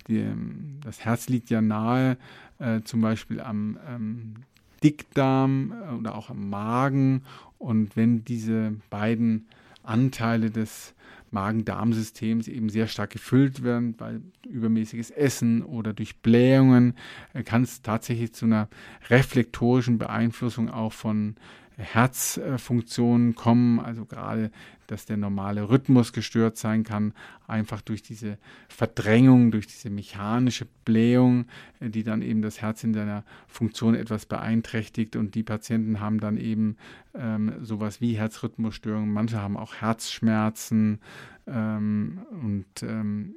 Die, 0.08 0.18
ähm, 0.18 0.80
das 0.84 1.06
Herz 1.06 1.30
liegt 1.30 1.50
ja 1.50 1.62
nahe, 1.62 2.18
äh, 2.58 2.82
zum 2.82 3.02
Beispiel 3.02 3.40
am 3.40 3.78
ähm, 3.88 4.34
Dickdarm 4.84 5.74
äh, 5.74 5.94
oder 5.96 6.16
auch 6.16 6.30
am 6.30 6.50
Magen. 6.50 7.24
Und 7.58 7.96
wenn 7.96 8.24
diese 8.24 8.76
beiden 8.90 9.48
Anteile 9.84 10.52
des 10.52 10.94
Magen-Darm-Systems 11.32 12.48
eben 12.48 12.70
sehr 12.70 12.88
stark 12.88 13.12
gefüllt 13.12 13.64
werden, 13.64 13.96
weil 13.98 14.22
übermäßiges 14.48 15.12
Essen 15.12 15.62
oder 15.62 15.94
durch 15.94 16.18
Blähungen 16.18 16.96
äh, 17.34 17.44
kann 17.44 17.64
es 17.64 17.82
tatsächlich 17.82 18.34
zu 18.34 18.46
einer 18.46 18.68
reflektorischen 19.10 19.98
Beeinflussung 19.98 20.70
auch 20.70 20.94
von 20.94 21.36
Herzfunktionen 21.78 23.36
kommen, 23.36 23.80
also 23.80 24.06
gerade, 24.06 24.52
dass 24.92 25.06
der 25.06 25.18
normale 25.18 25.70
Rhythmus 25.70 26.14
gestört 26.14 26.58
sein 26.58 26.84
kann, 26.84 27.14
einfach 27.48 27.82
durch 27.82 28.02
diese 28.02 28.38
Verdrängung, 28.68 29.52
durch 29.52 29.68
diese 29.68 29.90
mechanische 29.90 30.68
Blähung, 30.86 31.46
äh, 31.80 31.90
die 31.90 32.04
dann 32.04 32.22
eben 32.22 32.42
das 32.42 32.62
Herz 32.62 32.84
in 32.84 32.94
seiner 32.94 33.24
Funktion 33.48 33.96
etwas 33.96 34.26
beeinträchtigt 34.26 35.16
und 35.16 35.36
die 35.36 35.44
Patienten 35.44 36.00
haben 36.00 36.20
dann 36.20 36.38
eben 36.38 36.78
ähm, 37.14 37.54
sowas 37.62 38.02
wie 38.02 38.18
Herzrhythmusstörungen, 38.18 39.12
manche 39.12 39.42
haben 39.42 39.58
auch 39.58 39.76
Herzschmerzen 39.76 41.00
ähm, 41.48 42.20
und 42.32 42.84
ähm, 42.84 43.36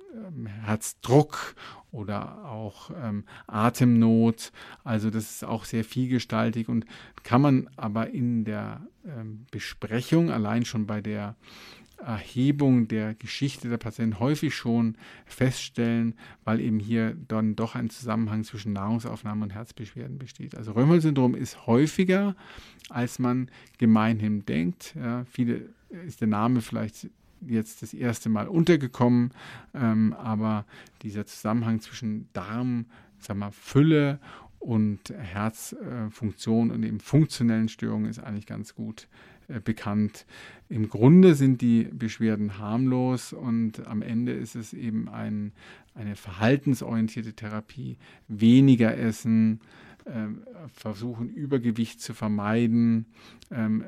Herzdruck 0.65 1.55
oder 1.91 2.45
auch 2.45 2.91
ähm, 3.03 3.25
Atemnot. 3.47 4.53
Also 4.85 5.11
das 5.11 5.31
ist 5.31 5.45
auch 5.45 5.65
sehr 5.65 5.85
vielgestaltig 5.85 6.69
und 6.69 6.85
kann 7.23 7.41
man 7.41 7.71
aber 7.77 8.11
in 8.11 8.45
der 8.45 8.81
ähm, 9.07 9.47
Besprechung 9.51 10.31
allein 10.31 10.65
schon 10.65 10.87
bei 10.87 11.01
der 11.01 11.37
Erhebung 11.99 12.89
der 12.89 13.15
Geschichte 13.15 13.69
der 13.69 13.77
Patienten 13.77 14.19
häufig 14.19 14.55
schon 14.55 14.97
feststellen, 15.25 16.15
weil 16.45 16.61
eben 16.61 16.79
hier 16.79 17.17
dann 17.29 17.55
doch 17.57 17.75
ein 17.75 17.91
Zusammenhang 17.91 18.45
zwischen 18.45 18.73
Nahrungsaufnahme 18.73 19.45
und 19.45 19.55
Herzbeschwerden 19.55 20.19
besteht. 20.19 20.57
Also 20.57 20.73
Römerl-Syndrom 20.73 21.35
ist 21.35 21.67
häufiger, 21.67 22.35
als 22.89 23.19
man 23.19 23.51
gemeinhin 23.79 24.45
denkt. 24.45 24.95
Ja, 24.97 25.25
viele 25.31 25.69
ist 26.07 26.21
der 26.21 26.29
Name 26.29 26.61
vielleicht 26.61 27.09
jetzt 27.47 27.83
das 27.83 27.95
erste 27.95 28.29
Mal 28.29 28.49
untergekommen, 28.49 29.31
ähm, 29.75 30.13
aber 30.15 30.65
dieser 31.03 31.27
Zusammenhang 31.27 31.81
zwischen 31.81 32.29
Darm, 32.33 32.87
sag 33.19 33.37
mal, 33.37 33.51
Fülle 33.51 34.21
und 34.59 35.11
Herzfunktion 35.11 36.71
äh, 36.71 36.73
und 36.73 36.83
eben 36.85 37.01
funktionellen 37.01 37.69
Störungen 37.69 38.09
ist 38.09 38.21
eigentlich 38.21 38.47
ganz 38.47 38.75
gut 38.75 39.09
bekannt. 39.61 40.27
Im 40.69 40.89
Grunde 40.89 41.35
sind 41.35 41.61
die 41.61 41.85
Beschwerden 41.85 42.59
harmlos 42.59 43.33
und 43.33 43.87
am 43.87 44.03
Ende 44.03 44.33
ist 44.33 44.55
es 44.55 44.73
eben 44.73 45.09
ein, 45.09 45.53
eine 45.95 46.17
verhaltensorientierte 46.17 47.35
Therapie. 47.35 47.99
Weniger 48.29 48.97
essen, 48.97 49.61
äh, 50.05 50.29
versuchen 50.73 51.29
Übergewicht 51.29 52.01
zu 52.01 52.15
vermeiden, 52.15 53.07
ähm, 53.51 53.85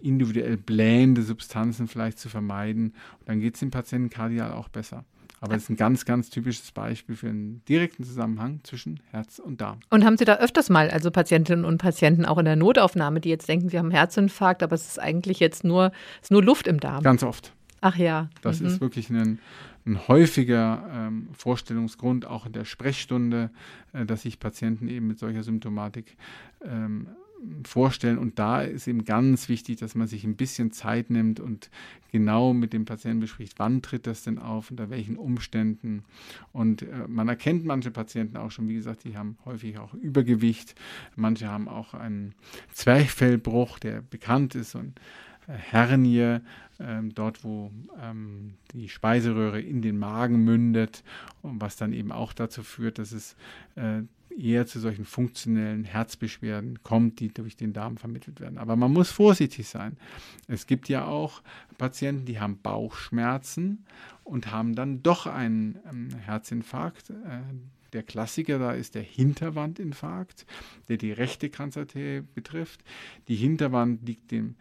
individuell 0.00 0.56
blähende 0.56 1.22
Substanzen 1.22 1.88
vielleicht 1.88 2.18
zu 2.18 2.28
vermeiden. 2.28 2.94
Und 3.20 3.28
dann 3.28 3.40
geht 3.40 3.54
es 3.54 3.60
dem 3.60 3.70
Patienten 3.70 4.10
kardial 4.10 4.52
auch 4.52 4.68
besser. 4.68 5.04
Aber 5.40 5.54
es 5.54 5.64
ist 5.64 5.70
ein 5.70 5.76
ganz, 5.76 6.04
ganz 6.04 6.30
typisches 6.30 6.72
Beispiel 6.72 7.16
für 7.16 7.28
einen 7.28 7.62
direkten 7.68 8.04
Zusammenhang 8.04 8.60
zwischen 8.62 9.00
Herz 9.10 9.38
und 9.38 9.60
Darm. 9.60 9.80
Und 9.90 10.04
haben 10.04 10.16
Sie 10.16 10.24
da 10.24 10.36
öfters 10.36 10.70
mal, 10.70 10.90
also 10.90 11.10
Patientinnen 11.10 11.64
und 11.64 11.78
Patienten 11.78 12.24
auch 12.24 12.38
in 12.38 12.46
der 12.46 12.56
Notaufnahme, 12.56 13.20
die 13.20 13.28
jetzt 13.28 13.48
denken, 13.48 13.68
sie 13.68 13.78
haben 13.78 13.90
Herzinfarkt, 13.90 14.62
aber 14.62 14.74
es 14.74 14.88
ist 14.88 14.98
eigentlich 14.98 15.40
jetzt 15.40 15.64
nur, 15.64 15.92
es 16.16 16.26
ist 16.26 16.30
nur 16.30 16.42
Luft 16.42 16.66
im 16.66 16.80
Darm? 16.80 17.02
Ganz 17.02 17.22
oft. 17.22 17.52
Ach 17.80 17.96
ja. 17.96 18.30
Das 18.40 18.60
mhm. 18.60 18.66
ist 18.66 18.80
wirklich 18.80 19.10
ein, 19.10 19.38
ein 19.84 20.08
häufiger 20.08 20.88
ähm, 20.90 21.28
Vorstellungsgrund, 21.36 22.26
auch 22.26 22.46
in 22.46 22.52
der 22.52 22.64
Sprechstunde, 22.64 23.50
äh, 23.92 24.06
dass 24.06 24.22
sich 24.22 24.40
Patienten 24.40 24.88
eben 24.88 25.06
mit 25.06 25.18
solcher 25.18 25.42
Symptomatik 25.42 26.16
ähm, 26.64 27.08
vorstellen. 27.64 28.18
Und 28.18 28.38
da 28.38 28.62
ist 28.62 28.86
eben 28.86 29.04
ganz 29.04 29.48
wichtig, 29.48 29.78
dass 29.78 29.94
man 29.94 30.06
sich 30.06 30.24
ein 30.24 30.36
bisschen 30.36 30.72
Zeit 30.72 31.10
nimmt 31.10 31.40
und 31.40 31.70
genau 32.12 32.54
mit 32.54 32.72
dem 32.72 32.84
Patienten 32.84 33.20
bespricht, 33.20 33.58
wann 33.58 33.82
tritt 33.82 34.06
das 34.06 34.22
denn 34.22 34.38
auf, 34.38 34.70
unter 34.70 34.90
welchen 34.90 35.16
Umständen. 35.16 36.04
Und 36.52 36.82
äh, 36.82 37.08
man 37.08 37.28
erkennt 37.28 37.64
manche 37.64 37.90
Patienten 37.90 38.36
auch 38.36 38.50
schon, 38.50 38.68
wie 38.68 38.74
gesagt, 38.74 39.04
die 39.04 39.16
haben 39.16 39.36
häufig 39.44 39.78
auch 39.78 39.94
Übergewicht. 39.94 40.74
Manche 41.16 41.48
haben 41.48 41.68
auch 41.68 41.94
einen 41.94 42.34
Zwerchfellbruch, 42.72 43.78
der 43.78 44.00
bekannt 44.02 44.54
ist 44.54 44.74
und 44.74 45.00
Hernie, 45.46 46.38
ähm, 46.80 47.14
dort 47.14 47.44
wo 47.44 47.70
ähm, 48.00 48.54
die 48.72 48.88
Speiseröhre 48.88 49.60
in 49.60 49.82
den 49.82 49.98
Magen 49.98 50.44
mündet 50.44 51.04
und 51.42 51.60
was 51.60 51.76
dann 51.76 51.92
eben 51.92 52.12
auch 52.12 52.32
dazu 52.32 52.62
führt, 52.62 52.98
dass 52.98 53.12
es 53.12 53.36
äh, 53.76 54.02
eher 54.36 54.66
zu 54.66 54.80
solchen 54.80 55.04
funktionellen 55.04 55.84
Herzbeschwerden 55.84 56.82
kommt, 56.82 57.20
die 57.20 57.32
durch 57.32 57.56
den 57.56 57.72
Darm 57.72 57.96
vermittelt 57.96 58.40
werden. 58.40 58.58
Aber 58.58 58.76
man 58.76 58.92
muss 58.92 59.10
vorsichtig 59.10 59.68
sein. 59.68 59.96
Es 60.48 60.66
gibt 60.66 60.88
ja 60.88 61.06
auch 61.06 61.42
Patienten, 61.78 62.24
die 62.24 62.40
haben 62.40 62.58
Bauchschmerzen 62.60 63.84
und 64.24 64.50
haben 64.50 64.74
dann 64.74 65.02
doch 65.02 65.26
einen 65.26 65.78
ähm, 65.90 66.08
Herzinfarkt. 66.18 67.10
Äh, 67.10 67.14
der 67.92 68.02
Klassiker 68.02 68.58
da 68.58 68.72
ist 68.72 68.96
der 68.96 69.02
Hinterwandinfarkt, 69.02 70.46
der 70.88 70.96
die 70.96 71.12
rechte 71.12 71.48
Kranzarterie 71.48 72.24
betrifft. 72.34 72.82
Die 73.28 73.36
Hinterwand 73.36 74.04
liegt 74.06 74.32
dem 74.32 74.56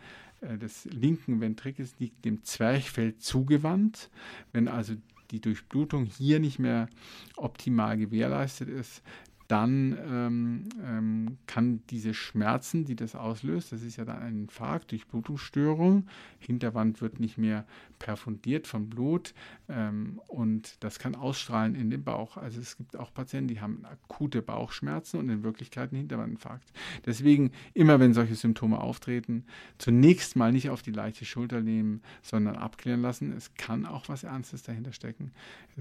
des 0.62 0.86
linken 0.86 1.42
Ventrikels 1.42 1.96
liegt 2.00 2.26
dem 2.26 2.44
Zwerchfell 2.44 3.18
zugewandt. 3.18 4.10
Wenn 4.52 4.68
also 4.68 4.96
die 5.32 5.42
Durchblutung 5.42 6.06
hier 6.06 6.40
nicht 6.40 6.60
mehr 6.60 6.88
optimal 7.36 7.98
gewährleistet 7.98 8.70
ist, 8.70 9.02
dann 9.48 9.98
ähm, 10.10 10.70
ähm, 10.84 11.38
kann 11.48 11.82
diese 11.90 12.14
Schmerzen, 12.14 12.86
die 12.86 12.96
das 12.96 13.16
auslöst, 13.16 13.72
das 13.72 13.82
ist 13.82 13.98
ja 13.98 14.06
dann 14.06 14.20
ein 14.20 14.44
Infarkt 14.44 14.92
durch 14.92 15.08
Blutungsstörung, 15.08 16.08
Hinterwand 16.40 17.02
wird 17.02 17.20
nicht 17.20 17.38
mehr 17.38 17.66
perfundiert 18.00 18.68
von 18.68 18.90
Blut 18.90 19.34
ähm, 19.70 20.22
und 20.28 20.84
das 20.84 21.00
kann 21.00 21.16
ausstrahlen 21.16 21.76
in 21.76 21.90
den 21.90 22.04
Bauch. 22.04 22.38
Also 22.38 22.60
es 22.60 22.78
gibt 22.78 22.98
auch 22.98 23.14
Patienten, 23.14 23.48
die 23.48 23.62
haben 23.62 23.86
akute 23.86 24.42
Bauchschmerzen 24.42 25.20
und 25.20 25.30
in 25.30 25.44
Wirklichkeit 25.44 25.92
einen 25.92 26.00
Hinterwandinfarkt. 26.00 26.72
Deswegen 27.06 27.52
immer, 27.74 28.00
wenn 28.00 28.14
solche 28.14 28.36
Symptome 28.36 28.80
auftreten, 28.80 29.46
zunächst 29.78 30.36
mal 30.36 30.52
nicht 30.52 30.70
auf 30.70 30.82
die 30.82 30.92
leichte 30.92 31.26
Schulter 31.26 31.62
nehmen, 31.62 32.02
sondern 32.22 32.56
abklären 32.56 33.02
lassen. 33.02 33.32
Es 33.32 33.54
kann 33.56 33.86
auch 33.86 34.10
was 34.10 34.24
Ernstes 34.24 34.64
dahinter 34.64 34.94
stecken. 34.94 35.32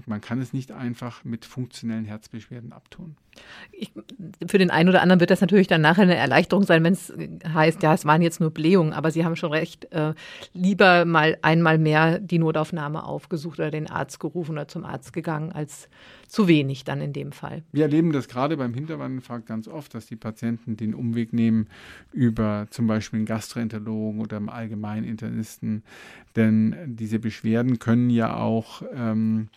Man 0.05 0.21
kann 0.21 0.41
es 0.41 0.53
nicht 0.53 0.71
einfach 0.71 1.23
mit 1.23 1.45
funktionellen 1.45 2.05
Herzbeschwerden 2.05 2.71
abtun. 2.71 3.15
Ich, 3.71 3.91
für 4.47 4.57
den 4.57 4.69
einen 4.69 4.89
oder 4.89 5.01
anderen 5.01 5.19
wird 5.19 5.31
das 5.31 5.41
natürlich 5.41 5.67
dann 5.67 5.81
nachher 5.81 6.03
eine 6.03 6.15
Erleichterung 6.15 6.63
sein, 6.63 6.83
wenn 6.83 6.93
es 6.93 7.13
heißt, 7.53 7.83
ja, 7.83 7.93
es 7.93 8.05
waren 8.05 8.21
jetzt 8.21 8.39
nur 8.39 8.51
Blähungen, 8.51 8.93
aber 8.93 9.11
Sie 9.11 9.25
haben 9.25 9.35
schon 9.35 9.51
recht, 9.51 9.91
äh, 9.91 10.13
lieber 10.53 11.05
mal 11.05 11.37
einmal 11.41 11.77
mehr 11.77 12.19
die 12.19 12.39
Notaufnahme 12.39 13.03
aufgesucht 13.03 13.59
oder 13.59 13.71
den 13.71 13.89
Arzt 13.89 14.19
gerufen 14.19 14.53
oder 14.53 14.67
zum 14.67 14.85
Arzt 14.85 15.13
gegangen, 15.13 15.51
als 15.51 15.89
zu 16.27 16.47
wenig 16.47 16.83
dann 16.83 17.01
in 17.01 17.13
dem 17.13 17.31
Fall. 17.31 17.63
Wir 17.71 17.83
erleben 17.83 18.11
das 18.11 18.27
gerade 18.27 18.57
beim 18.57 18.73
Hinterwandinfarkt 18.73 19.45
ganz 19.45 19.67
oft, 19.67 19.93
dass 19.93 20.05
die 20.05 20.15
Patienten 20.15 20.77
den 20.77 20.95
Umweg 20.95 21.33
nehmen 21.33 21.67
über 22.11 22.67
zum 22.69 22.87
Beispiel 22.87 23.19
einen 23.19 23.25
Gastroenterologen 23.25 24.19
oder 24.19 24.37
einen 24.37 24.49
Allgemeininternisten, 24.49 25.83
denn 26.35 26.75
diese 26.87 27.19
Beschwerden 27.19 27.79
können 27.79 28.09
ja 28.09 28.35
auch 28.35 28.81
ähm, 28.95 29.49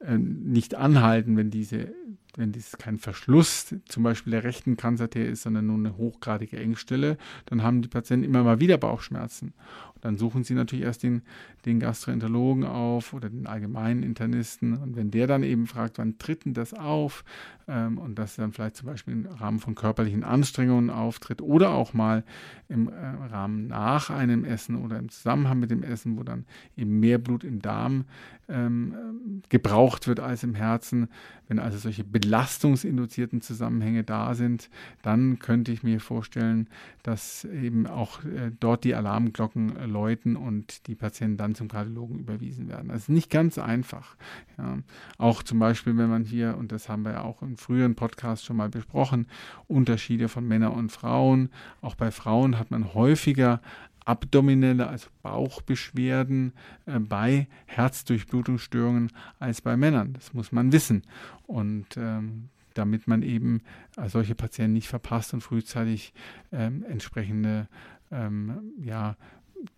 äh, 0.00 0.18
nicht 0.18 0.74
anhalten, 0.74 1.36
wenn 1.36 1.50
diese 1.50 1.94
wenn 2.36 2.52
dies 2.52 2.76
kein 2.78 2.98
Verschluss 2.98 3.74
zum 3.86 4.02
Beispiel 4.02 4.32
der 4.32 4.44
rechten 4.44 4.76
Kranzarterie 4.76 5.26
ist, 5.26 5.42
sondern 5.42 5.66
nur 5.66 5.76
eine 5.76 5.96
hochgradige 5.96 6.58
Engstelle, 6.58 7.16
dann 7.46 7.62
haben 7.62 7.82
die 7.82 7.88
Patienten 7.88 8.24
immer 8.24 8.42
mal 8.42 8.60
wieder 8.60 8.76
Bauchschmerzen. 8.78 9.54
Und 9.94 10.04
dann 10.04 10.16
suchen 10.16 10.44
sie 10.44 10.54
natürlich 10.54 10.84
erst 10.84 11.02
den, 11.02 11.22
den 11.64 11.80
Gastroenterologen 11.80 12.64
auf 12.64 13.12
oder 13.12 13.30
den 13.30 13.46
allgemeinen 13.46 14.02
Internisten. 14.02 14.76
Und 14.76 14.96
wenn 14.96 15.10
der 15.10 15.26
dann 15.26 15.42
eben 15.42 15.66
fragt, 15.66 15.98
wann 15.98 16.18
tritt 16.18 16.44
denn 16.44 16.54
das 16.54 16.74
auf, 16.74 17.24
ähm, 17.66 17.98
und 17.98 18.18
das 18.18 18.36
dann 18.36 18.52
vielleicht 18.52 18.76
zum 18.76 18.86
Beispiel 18.86 19.14
im 19.14 19.26
Rahmen 19.26 19.58
von 19.58 19.74
körperlichen 19.74 20.24
Anstrengungen 20.24 20.90
auftritt 20.90 21.40
oder 21.40 21.70
auch 21.70 21.94
mal 21.94 22.24
im 22.68 22.88
äh, 22.88 22.92
Rahmen 22.92 23.66
nach 23.66 24.10
einem 24.10 24.44
Essen 24.44 24.76
oder 24.76 24.98
im 24.98 25.08
Zusammenhang 25.08 25.60
mit 25.60 25.70
dem 25.70 25.82
Essen, 25.82 26.18
wo 26.18 26.22
dann 26.22 26.44
eben 26.76 27.00
mehr 27.00 27.18
Blut 27.18 27.44
im 27.44 27.62
Darm 27.62 28.04
ähm, 28.48 29.42
gebraucht 29.48 30.06
wird 30.06 30.20
als 30.20 30.42
im 30.42 30.54
Herzen. 30.54 31.08
Wenn 31.48 31.58
also 31.58 31.78
solche 31.78 32.04
belastungsinduzierten 32.24 33.40
Zusammenhänge 33.42 34.02
da 34.02 34.34
sind, 34.34 34.70
dann 35.02 35.38
könnte 35.38 35.72
ich 35.72 35.82
mir 35.82 36.00
vorstellen, 36.00 36.68
dass 37.02 37.44
eben 37.44 37.86
auch 37.86 38.24
äh, 38.24 38.50
dort 38.58 38.84
die 38.84 38.94
Alarmglocken 38.94 39.90
läuten 39.90 40.36
und 40.36 40.86
die 40.86 40.94
Patienten 40.94 41.36
dann 41.36 41.54
zum 41.54 41.68
Kardiologen 41.68 42.18
überwiesen 42.18 42.68
werden. 42.68 42.88
Das 42.88 43.02
ist 43.02 43.08
nicht 43.10 43.30
ganz 43.30 43.58
einfach. 43.58 44.16
Ja. 44.56 44.78
Auch 45.18 45.42
zum 45.42 45.58
Beispiel, 45.58 45.96
wenn 45.98 46.08
man 46.08 46.24
hier, 46.24 46.56
und 46.56 46.72
das 46.72 46.88
haben 46.88 47.02
wir 47.02 47.12
ja 47.12 47.22
auch 47.22 47.42
im 47.42 47.56
früheren 47.56 47.94
Podcast 47.94 48.44
schon 48.44 48.56
mal 48.56 48.70
besprochen, 48.70 49.26
Unterschiede 49.68 50.28
von 50.28 50.48
Männern 50.48 50.72
und 50.72 50.90
Frauen. 50.90 51.50
Auch 51.82 51.94
bei 51.94 52.10
Frauen 52.10 52.58
hat 52.58 52.70
man 52.70 52.94
häufiger 52.94 53.60
abdominelle, 54.04 54.86
also 54.86 55.08
Bauchbeschwerden 55.22 56.52
äh, 56.86 56.98
bei 56.98 57.48
Herzdurchblutungsstörungen 57.66 59.10
als 59.38 59.60
bei 59.60 59.76
Männern. 59.76 60.12
Das 60.14 60.34
muss 60.34 60.52
man 60.52 60.72
wissen. 60.72 61.02
Und 61.46 61.96
ähm, 61.96 62.48
damit 62.74 63.06
man 63.06 63.22
eben 63.22 63.62
äh, 63.96 64.08
solche 64.08 64.34
Patienten 64.34 64.74
nicht 64.74 64.88
verpasst 64.88 65.32
und 65.32 65.40
frühzeitig 65.40 66.12
ähm, 66.52 66.84
entsprechende 66.84 67.68
ähm, 68.10 68.72
ja, 68.82 69.16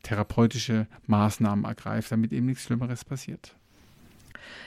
therapeutische 0.03 0.87
Maßnahmen 1.07 1.65
ergreift, 1.65 2.11
damit 2.11 2.33
eben 2.33 2.47
nichts 2.47 2.65
Schlimmeres 2.65 3.05
passiert. 3.05 3.57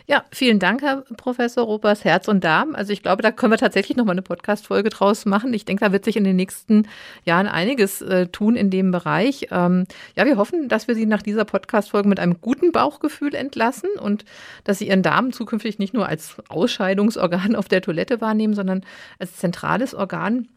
Ja, 0.08 0.24
vielen 0.32 0.58
Dank, 0.58 0.82
Herr 0.82 1.04
Professor 1.18 1.64
Robers, 1.64 2.04
Herz 2.04 2.28
und 2.28 2.44
Darm. 2.44 2.74
Also 2.74 2.92
ich 2.92 3.04
glaube, 3.04 3.22
da 3.22 3.32
können 3.32 3.54
wir 3.54 3.58
tatsächlich 3.58 3.96
noch 3.96 4.06
mal 4.06 4.14
eine 4.14 4.24
Podcast-Folge 4.24 4.90
draus 4.90 5.26
machen. 5.26 5.54
Ich 5.54 5.66
denke, 5.66 5.86
da 5.86 5.92
wird 5.92 6.04
sich 6.04 6.18
in 6.18 6.24
den 6.24 6.36
nächsten 6.36 6.88
Jahren 7.26 7.48
einiges 7.48 8.02
äh, 8.02 8.28
tun 8.28 8.56
in 8.56 8.72
dem 8.72 8.92
Bereich. 8.92 9.48
Ähm, 9.52 9.86
ja, 10.16 10.26
wir 10.26 10.38
hoffen, 10.38 10.68
dass 10.68 10.88
wir 10.88 10.96
Sie 10.96 11.06
nach 11.06 11.22
dieser 11.22 11.46
Podcast-Folge 11.46 12.10
mit 12.10 12.20
einem 12.20 12.42
guten 12.42 12.72
Bauchgefühl 12.72 13.36
entlassen 13.36 13.90
und 14.00 14.26
dass 14.64 14.80
Sie 14.80 14.88
Ihren 14.88 15.04
Darm 15.04 15.32
zukünftig 15.32 15.78
nicht 15.78 15.94
nur 15.94 16.08
als 16.08 16.38
Ausscheidungsorgan 16.50 17.56
auf 17.56 17.68
der 17.68 17.82
Toilette 17.82 18.20
wahrnehmen, 18.20 18.56
sondern 18.56 18.84
als 19.20 19.36
zentrales 19.38 19.94
Organ 19.94 20.48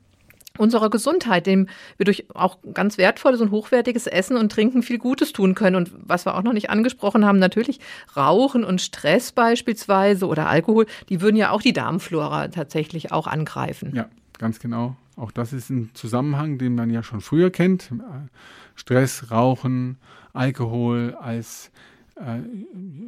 unserer 0.59 0.90
Gesundheit, 0.90 1.46
dem 1.46 1.68
wir 1.96 2.05
durch 2.05 2.26
auch 2.34 2.59
ganz 2.74 2.98
wertvolles 2.98 3.40
und 3.40 3.50
hochwertiges 3.50 4.07
Essen 4.07 4.36
und 4.36 4.53
Trinken 4.53 4.82
viel 4.82 4.98
Gutes 4.98 5.32
tun 5.32 5.55
können. 5.55 5.76
Und 5.76 5.92
was 5.94 6.26
wir 6.26 6.36
auch 6.36 6.42
noch 6.42 6.53
nicht 6.53 6.70
angesprochen 6.70 7.24
haben, 7.24 7.38
natürlich 7.38 7.80
Rauchen 8.16 8.64
und 8.64 8.80
Stress 8.80 9.32
beispielsweise 9.32 10.26
oder 10.26 10.48
Alkohol, 10.48 10.86
die 11.09 11.20
würden 11.20 11.36
ja 11.36 11.50
auch 11.50 11.62
die 11.62 11.72
Darmflora 11.72 12.48
tatsächlich 12.48 13.12
auch 13.12 13.26
angreifen. 13.26 13.92
Ja, 13.94 14.09
ganz 14.38 14.59
genau. 14.59 14.96
Auch 15.16 15.30
das 15.30 15.53
ist 15.53 15.70
ein 15.70 15.90
Zusammenhang, 15.94 16.59
den 16.59 16.74
man 16.74 16.90
ja 16.90 17.03
schon 17.03 17.20
früher 17.20 17.50
kennt. 17.50 17.90
Stress, 18.74 19.30
Rauchen, 19.30 19.98
Alkohol 20.32 21.16
als 21.20 21.70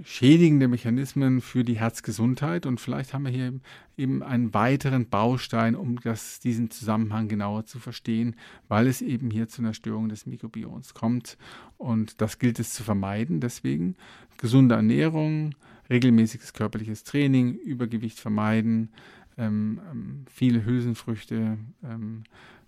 schädigende 0.03 0.69
Mechanismen 0.69 1.41
für 1.41 1.65
die 1.65 1.79
Herzgesundheit. 1.79 2.67
Und 2.67 2.81
vielleicht 2.81 3.15
haben 3.15 3.25
wir 3.25 3.31
hier 3.31 3.53
eben 3.97 4.23
einen 4.23 4.53
weiteren 4.55 5.09
Baustein, 5.09 5.77
um 5.77 6.01
das, 6.01 6.41
diesen 6.41 6.71
Zusammenhang 6.71 7.29
genauer 7.29 7.65
zu 7.65 7.79
verstehen, 7.79 8.37
weil 8.69 8.87
es 8.87 9.03
eben 9.03 9.31
hier 9.31 9.49
zu 9.49 9.63
einer 9.63 9.75
Störung 9.75 10.09
des 10.09 10.27
Mikrobioms 10.27 10.95
kommt. 10.95 11.39
Und 11.79 12.21
das 12.21 12.39
gilt 12.39 12.59
es 12.59 12.75
zu 12.75 12.83
vermeiden. 12.83 13.41
Deswegen 13.41 13.97
gesunde 14.37 14.75
Ernährung, 14.75 15.55
regelmäßiges 15.91 16.53
körperliches 16.53 17.05
Training, 17.05 17.55
Übergewicht 17.55 18.19
vermeiden, 18.19 18.91
ähm, 19.39 19.81
ähm 19.91 20.25
viele 20.29 20.65
Hülsenfrüchte 20.65 21.59
ähm, 21.85 22.25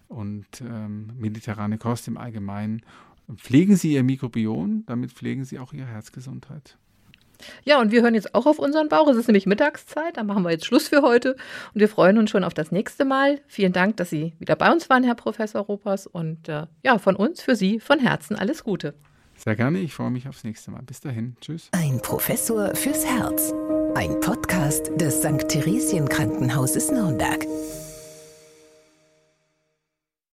und 0.08 0.46
ähm, 0.60 1.10
mediterrane 1.18 1.78
Kost 1.78 2.06
im 2.08 2.16
Allgemeinen 2.16 2.82
pflegen 3.34 3.76
Sie 3.76 3.92
Ihr 3.92 4.02
Mikrobiom, 4.02 4.84
damit 4.86 5.12
pflegen 5.12 5.44
Sie 5.44 5.58
auch 5.58 5.72
Ihre 5.72 5.86
Herzgesundheit. 5.86 6.76
Ja, 7.64 7.80
und 7.80 7.90
wir 7.90 8.02
hören 8.02 8.14
jetzt 8.14 8.34
auch 8.34 8.46
auf 8.46 8.58
unseren 8.58 8.88
Bauch. 8.88 9.08
Es 9.08 9.16
ist 9.16 9.26
nämlich 9.26 9.46
Mittagszeit, 9.46 10.16
da 10.16 10.24
machen 10.24 10.42
wir 10.42 10.50
jetzt 10.50 10.64
Schluss 10.66 10.88
für 10.88 11.02
heute 11.02 11.32
und 11.74 11.80
wir 11.80 11.88
freuen 11.88 12.18
uns 12.18 12.30
schon 12.30 12.44
auf 12.44 12.54
das 12.54 12.72
nächste 12.72 13.04
Mal. 13.04 13.40
Vielen 13.46 13.72
Dank, 13.72 13.96
dass 13.96 14.10
Sie 14.10 14.34
wieder 14.38 14.56
bei 14.56 14.72
uns 14.72 14.88
waren, 14.88 15.04
Herr 15.04 15.14
Professor 15.14 15.62
Ropers. 15.62 16.06
Und 16.06 16.48
äh, 16.48 16.66
ja, 16.82 16.98
von 16.98 17.16
uns, 17.16 17.42
für 17.42 17.56
Sie, 17.56 17.80
von 17.80 17.98
Herzen 17.98 18.36
alles 18.36 18.64
Gute. 18.64 18.94
Sehr 19.36 19.54
gerne, 19.54 19.80
ich 19.80 19.92
freue 19.92 20.10
mich 20.10 20.28
aufs 20.28 20.44
nächste 20.44 20.70
Mal. 20.70 20.82
Bis 20.82 21.00
dahin, 21.00 21.36
tschüss. 21.40 21.68
Ein 21.72 22.00
Professor 22.00 22.74
fürs 22.74 23.04
Herz. 23.04 23.52
Ein 23.94 24.18
Podcast 24.20 24.90
des 24.96 25.18
St. 25.18 25.48
Theresien 25.48 26.08
Krankenhauses 26.08 26.90
Nürnberg. 26.90 27.44